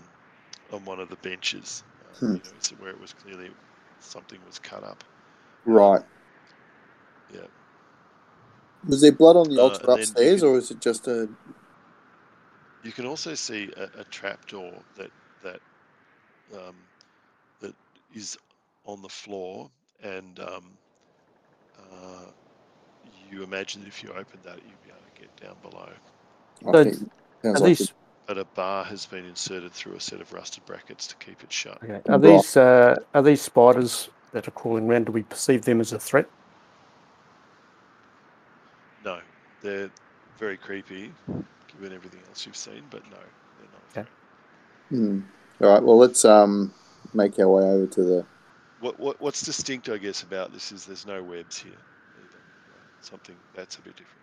[0.71, 1.83] on one of the benches.
[2.01, 2.35] Uh, Hmm.
[2.35, 3.51] You know, it's where it was clearly
[3.99, 5.03] something was cut up.
[5.65, 6.01] right.
[7.33, 7.47] Yeah.
[8.87, 10.81] Was there blood on the Uh, altar and then you upstairs, can- or is it
[10.81, 11.29] just a?
[12.83, 15.11] You can also see a, a trapdoor that
[15.43, 15.61] that
[16.53, 16.75] um,
[17.59, 17.75] that
[18.13, 18.37] is
[18.85, 19.69] on the floor,
[20.01, 20.77] and um,
[21.77, 22.25] uh,
[23.29, 25.89] you imagine that if you opened that, you'd be able to get down below.
[26.67, 27.11] I So, think
[27.43, 27.93] sounds Are like these
[28.29, 31.51] But a bar has been inserted through a set of rusted brackets to keep it
[31.51, 31.79] shut.
[31.83, 35.07] okay, are these uh, are these spiders that are crawling around?
[35.07, 36.29] Do we perceive them as a threat?
[39.03, 39.19] No,
[39.61, 39.89] they're
[40.37, 41.11] very creepy,
[41.73, 42.83] given everything else you've seen.
[42.91, 44.05] But no, they're not.
[44.05, 44.09] Okay.
[44.89, 45.21] Hmm.
[45.61, 45.81] All right.
[45.81, 46.71] Well, let's um
[47.15, 48.25] make our way over to the.
[48.79, 51.71] What, what what's distinct, I guess, about this is there's no webs here.
[51.71, 52.37] Either.
[53.01, 54.21] Something that's a bit different.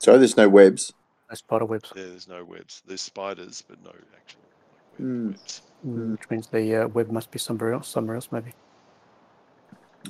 [0.00, 0.92] So there's no webs.
[1.32, 2.82] No spider webs, Yeah, there's no webs.
[2.86, 5.28] There's spiders, but no actual like, web, Hmm.
[5.30, 5.62] webs.
[5.86, 7.88] mm, which means the uh, web must be somewhere else.
[7.88, 8.52] Somewhere else, maybe.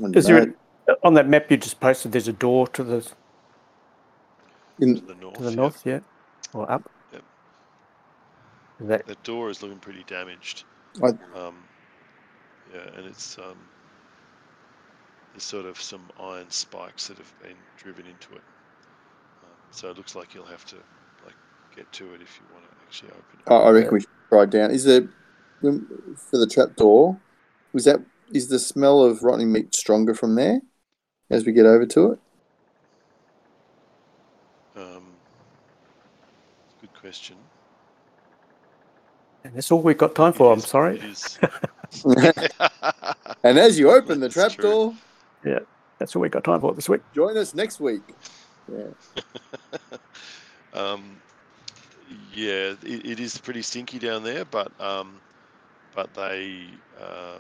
[0.02, 0.56] I Is don't
[0.86, 2.10] there a, on that map you just posted?
[2.10, 3.08] There's a door to the
[4.80, 5.34] In, To the north.
[5.36, 6.00] to the north, yeah,
[6.54, 6.90] or up.
[7.12, 7.22] Yep.
[8.80, 10.64] Is that That door is looking pretty damaged.
[11.00, 11.62] I- Um,
[12.74, 13.56] yeah, and it's um,
[15.34, 18.42] there's sort of some iron spikes that have been driven into it.
[19.44, 20.84] Um, so it looks like you'll have to like
[21.76, 23.50] get to it if you want to actually open it.
[23.52, 24.70] I I reckon we should try down.
[24.70, 25.08] Is there
[25.60, 27.18] for the trap door?
[27.72, 28.00] Was that
[28.32, 30.60] is the smell of rotting meat stronger from there
[31.30, 32.18] as we get over to it?
[34.76, 35.04] Um,
[36.80, 37.36] good question.
[39.44, 40.52] and that's all we've got time It for.
[40.52, 40.98] I'm is- sorry.
[40.98, 41.38] It is.
[43.44, 44.62] and as you open the trap true.
[44.62, 44.94] door,
[45.44, 45.58] yeah,
[45.98, 47.02] That's all we've got time for this week.
[47.14, 48.02] join us next week.
[48.72, 48.86] Yeah.
[50.74, 51.16] um,
[52.34, 55.14] yeah, it, it is pretty stinky down there, but um,
[55.94, 56.64] but they,
[57.00, 57.38] uh,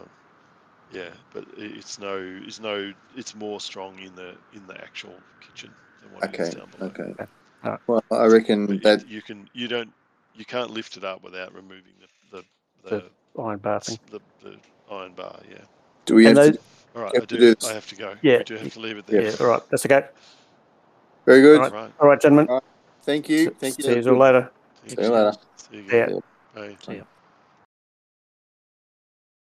[0.92, 2.16] yeah, but it's no,
[2.46, 5.70] it's no, it's more strong in the in the actual kitchen
[6.02, 6.90] than what it is down below.
[6.90, 7.26] Okay.
[7.64, 7.80] Alright.
[7.86, 9.92] Well, I reckon But that you, you can, you don't,
[10.34, 11.92] you can't lift it up without removing
[12.30, 12.42] the
[12.82, 13.04] the the,
[13.40, 13.98] Iron bar thing.
[14.10, 14.56] the, the
[14.90, 15.38] iron bar.
[15.48, 15.58] Yeah.
[16.06, 16.60] do we have And to,
[16.96, 17.54] All right, You I have to do.
[17.54, 17.66] do.
[17.68, 18.14] I have to go.
[18.22, 18.38] Yeah.
[18.38, 19.22] I do have to leave it there.
[19.22, 19.36] Yeah.
[19.40, 19.62] All right.
[19.70, 20.04] That's okay.
[21.24, 21.60] very good.
[21.60, 22.60] All right, all right gentlemen.
[23.04, 23.48] Thank you.
[23.48, 23.84] S- Thank you.
[23.84, 24.50] See you all later.
[24.86, 25.32] Thank See you later.
[26.88, 27.02] See